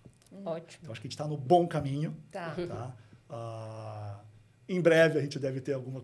[0.45, 0.79] Ótimo.
[0.83, 2.17] Então, acho que a gente está no bom caminho.
[2.31, 2.55] Tá.
[2.67, 2.97] Tá?
[3.29, 4.21] Ah,
[4.69, 6.03] em breve, a gente deve ter alguma,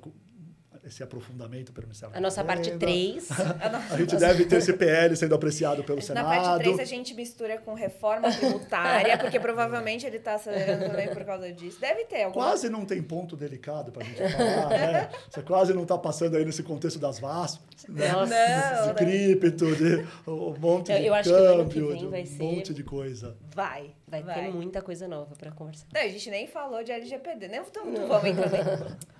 [0.87, 2.87] esse aprofundamento pelo Ministério A da nossa parte Fazenda.
[2.87, 3.28] 3.
[3.91, 6.26] A gente deve ter esse PL sendo apreciado pelo Na Senado.
[6.26, 11.24] parte 3 a gente mistura com reforma tributária, porque provavelmente ele está acelerando também por
[11.24, 11.80] causa disso.
[11.80, 15.11] Deve ter alguma Quase não tem ponto delicado para a gente falar, né?
[15.30, 17.74] Você quase não está passando aí nesse contexto das VASPs, né?
[17.89, 18.87] Nossa.
[18.87, 22.07] Não, de cripto, de um monte Eu- de eu acho que que câmbio, vem de
[22.07, 23.37] um vai ser- monte de coisa.
[23.55, 23.91] Vai.
[24.07, 25.87] Vai, ter muita coisa nova para conversar.
[25.93, 27.49] Não, a gente nem falou de LGPD.
[27.49, 28.62] Nem, não, não vamos entrar nem,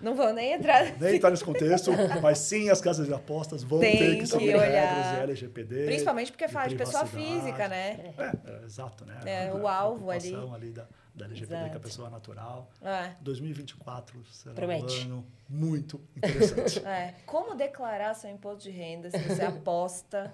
[0.01, 0.99] Não vamos nem entrar.
[1.01, 1.91] Nem está nesse contexto,
[2.23, 4.65] mas sim as casas de apostas vão Tem ter que que seguir olhar.
[4.95, 5.85] regras de LGPD.
[5.87, 8.15] Principalmente porque fala de pessoa física, né?
[8.17, 9.19] É, é, exato, né?
[9.25, 11.81] É, o alvo preocupação ali da, da LGPD com a Exato.
[11.81, 12.71] pessoa natural.
[12.83, 13.15] É.
[13.21, 15.01] 2024 será Promete.
[15.01, 16.81] um ano muito interessante.
[16.87, 17.15] É.
[17.25, 20.33] Como declarar seu imposto de renda se você aposta?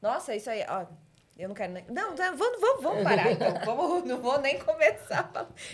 [0.00, 0.86] Nossa, isso aí, ó.
[1.38, 1.84] Eu não quero nem.
[1.90, 3.52] Não, não, vamos, vamos, vamos parar, então.
[3.66, 5.30] Vamos, não vou nem começar.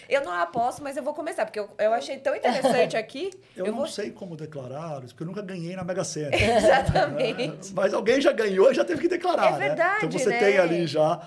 [0.09, 3.31] Eu não aposto, mas eu vou começar, porque eu, eu achei tão interessante aqui.
[3.55, 3.87] Eu, Eu, não vou.
[3.87, 6.31] sei como declarar isso, porque eu nunca ganhei na Mega Sena.
[6.35, 7.73] Exatamente.
[7.75, 10.09] Mas alguém já ganhou e já teve que declarar, É verdade, né?
[10.09, 10.39] Então você né?
[10.39, 11.21] tem ali já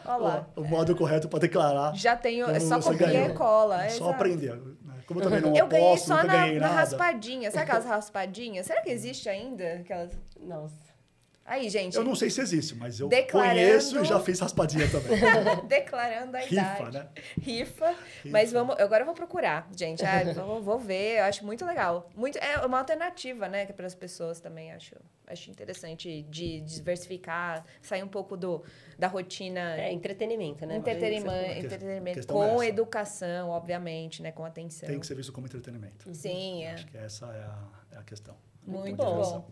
[0.55, 1.95] o, o modo correto para declarar.
[1.95, 2.49] Já tenho.
[2.49, 3.85] É só copiar e cola.
[3.85, 4.09] É só exato.
[4.09, 4.55] aprender.
[4.55, 4.95] né?
[5.07, 6.79] Como eu também não Eu ganhei aposto, só nunca na, ganhei na nada.
[6.79, 7.51] raspadinha.
[7.51, 8.65] Sabe aquelas raspadinhas?
[8.65, 9.75] Será que existe ainda?
[9.75, 10.11] Aquelas...
[10.41, 10.84] Nossa.
[11.47, 11.95] Aí, gente.
[11.95, 15.19] Eu não sei se existe, mas eu Declarando- conheço e já fiz raspadinha também.
[15.69, 16.91] Declarando a Rifa, idade.
[16.97, 17.07] né?
[17.39, 17.95] Rifa.
[18.25, 20.03] Mas vamos, agora eu vou procurar, gente.
[20.03, 22.09] Ah, vou, vou ver, eu acho muito legal.
[22.15, 24.95] Muito, é uma alternativa, né, para as pessoas também, acho.
[25.27, 28.63] Acho interessante de diversificar, sair um pouco do,
[28.97, 30.77] da rotina É entretenimento, né?
[30.77, 32.65] entretenimento, entretenimento é com essa.
[32.67, 34.87] educação, obviamente, né, com atenção.
[34.87, 36.13] Tem que ser visto como entretenimento.
[36.13, 36.73] Sim, é.
[36.73, 37.57] Acho que essa é a,
[37.93, 38.35] é a questão.
[38.65, 39.15] Muito bom.
[39.21, 39.47] bom.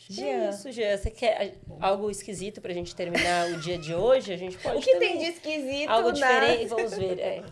[0.00, 0.96] Acho que é isso, Jean.
[0.96, 4.32] Você quer algo esquisito pra gente terminar o dia de hoje?
[4.32, 7.18] A gente pode O que tem de esquisito Algo diferente, vamos ver.
[7.20, 7.42] É.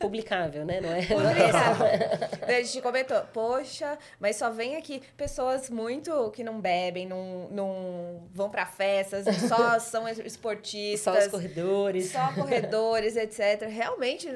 [0.00, 0.80] publicável, né?
[0.80, 1.06] Não é?
[1.06, 1.86] Publicável.
[2.48, 8.28] a gente comentou, poxa, mas só vem aqui pessoas muito que não bebem, não, não
[8.34, 11.14] vão para festas, só são esportistas.
[11.14, 12.10] Só os corredores.
[12.10, 13.68] Só corredores, etc.
[13.68, 14.28] Realmente.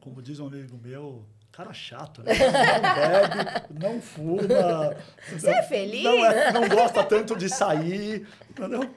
[0.00, 1.24] Como diz um amigo meu,
[1.60, 2.32] cara chato, né?
[2.38, 4.96] Não bebe, não fuma.
[5.30, 6.04] Você é feliz?
[6.04, 8.26] Não, é, não gosta tanto de sair.
[8.58, 8.88] Não,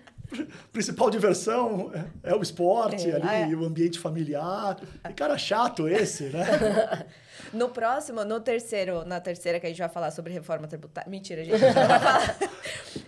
[0.71, 1.91] principal diversão
[2.23, 3.55] é, é o esporte é, ali, ah, é.
[3.55, 4.77] o ambiente familiar.
[5.07, 7.05] E cara chato esse, né?
[7.51, 11.09] No próximo, no terceiro, na terceira que a gente vai falar sobre reforma tributária.
[11.09, 12.37] Mentira, a gente não vai falar.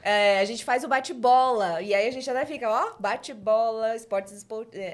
[0.03, 1.81] É, a gente faz o bate-bola.
[1.81, 4.85] E aí a gente até fica, ó, bate-bola, esportes esportivos.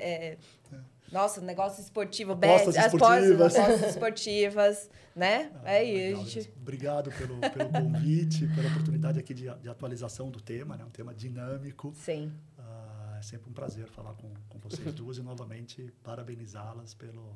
[1.11, 3.55] Nossa, negócio esportivo, apostas bet, esportivas.
[3.55, 5.51] apostas esportivas, né?
[5.63, 6.53] Ah, é isso, gente.
[6.61, 10.85] Obrigado pelo, pelo convite, pela oportunidade aqui de, de, atualização do tema, né?
[10.85, 11.93] Um tema dinâmico.
[11.95, 12.31] Sim.
[12.57, 17.35] Ah, é sempre um prazer falar com, com vocês duas e novamente parabenizá-las pelo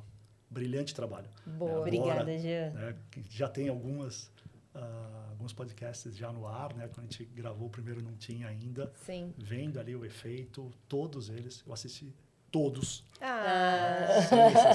[0.49, 1.29] brilhante trabalho.
[1.45, 2.71] Boa, é, agora, obrigada, Jean.
[2.71, 2.95] Né,
[3.29, 4.31] já tem algumas
[4.75, 6.89] Uh, alguns podcasts já no ar, né?
[6.89, 8.91] Quando a gente gravou o primeiro não tinha ainda.
[9.05, 9.33] Sim.
[9.37, 12.13] Vendo ali o efeito, todos eles, eu assisti
[12.55, 13.03] todos.
[13.19, 14.07] Ah,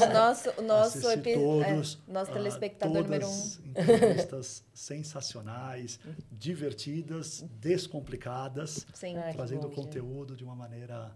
[0.05, 1.33] o nosso, o nosso, epi...
[1.33, 3.53] todos, é, nosso telespectador uh, número um.
[3.71, 5.99] entrevistas sensacionais,
[6.31, 9.15] divertidas, descomplicadas, Sim.
[9.33, 11.11] trazendo bom, conteúdo de uma maneira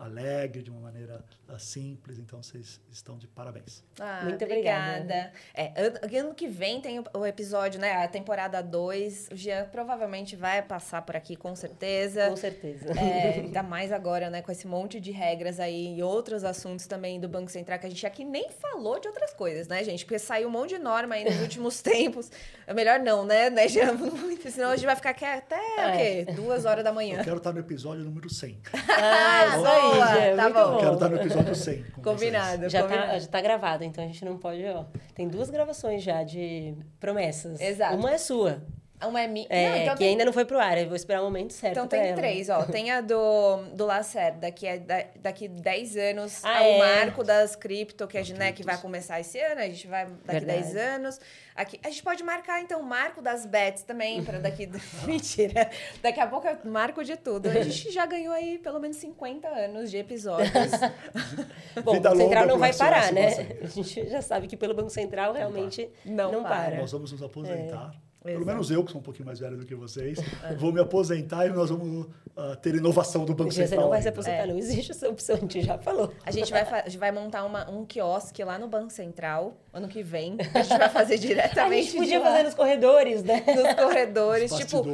[0.00, 2.18] alegre, de uma maneira uh, simples.
[2.18, 3.84] Então, vocês estão de parabéns.
[3.98, 5.32] Ah, Muito obrigada.
[5.54, 5.72] É,
[6.18, 8.02] ano que vem tem o episódio, né?
[8.02, 9.28] A temporada 2.
[9.32, 12.30] O Jean provavelmente vai passar por aqui, com certeza.
[12.30, 12.92] Com certeza.
[12.98, 14.40] É, ainda mais agora, né?
[14.40, 17.90] Com esse monte de regras aí e outros assuntos também do Banco Central, que a
[17.90, 20.04] gente aqui nem falou de outras coisas, né, gente?
[20.04, 22.30] Porque saiu um monte de norma aí nos últimos tempos.
[22.66, 23.96] É melhor não, né, né Jean?
[24.50, 25.88] Senão a gente vai ficar aqui até, é.
[25.88, 25.96] o
[26.26, 26.32] quê?
[26.32, 27.18] Duas horas da manhã.
[27.18, 28.58] Eu quero estar no episódio número 100.
[29.02, 30.78] Ah, isso aí boa, tá bom.
[30.78, 31.84] Quero estar no episódio 100.
[32.02, 32.68] Combinado.
[32.68, 33.06] Já, combinado.
[33.08, 34.84] Tá, já tá gravado, então a gente não pode, ó.
[35.14, 37.60] Tem duas gravações já de promessas.
[37.60, 37.96] Exato.
[37.96, 38.62] Uma é sua.
[39.06, 39.46] Uma é minha.
[39.48, 40.08] É, não, então que tem...
[40.10, 41.72] ainda não foi pro ar, eu vou esperar o momento certo.
[41.72, 42.16] Então tem ela.
[42.16, 42.64] três, ó.
[42.64, 46.76] Tem a do, do Lacerda, que é da, daqui 10 anos, ah, é.
[46.76, 50.04] o marco das cripto, que, gente, né, que vai começar esse ano, a gente vai
[50.04, 50.62] daqui Verdade.
[50.62, 51.20] 10 anos.
[51.54, 54.68] Aqui, a gente pode marcar, então, o marco das bets também, para daqui.
[55.04, 55.70] Mentira.
[56.02, 57.48] Daqui a pouco eu marco de tudo.
[57.48, 60.50] A gente já ganhou aí pelo menos 50 anos de episódios.
[61.84, 63.30] Bom, o Banco Central não vai parar, né?
[63.62, 66.76] A gente já sabe que pelo Banco Central realmente não, não para.
[66.76, 67.94] Nós vamos nos aposentar.
[68.06, 68.09] É.
[68.22, 68.46] Pelo Exato.
[68.46, 70.54] menos eu, que sou um pouquinho mais velho do que vocês, é.
[70.54, 72.06] vou me aposentar e nós vamos
[72.36, 73.68] uh, ter inovação do Banco Central.
[73.68, 74.46] Você não vai se aposentar, é.
[74.46, 76.12] não existe essa opção, a gente já falou.
[76.24, 79.88] A gente vai, a gente vai montar uma, um quiosque lá no Banco Central, ano
[79.88, 80.36] que vem.
[80.54, 81.70] A gente vai fazer diretamente.
[81.80, 83.42] A gente podia fazer nos corredores, né?
[83.46, 84.84] Nos corredores, tipo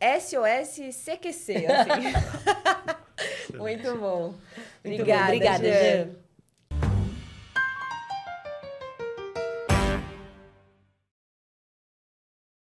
[0.00, 3.56] SOS CQC, assim.
[3.58, 4.34] Muito bom.
[4.84, 5.24] Obrigada, Muito bom.
[5.24, 6.08] Obrigada, Jean.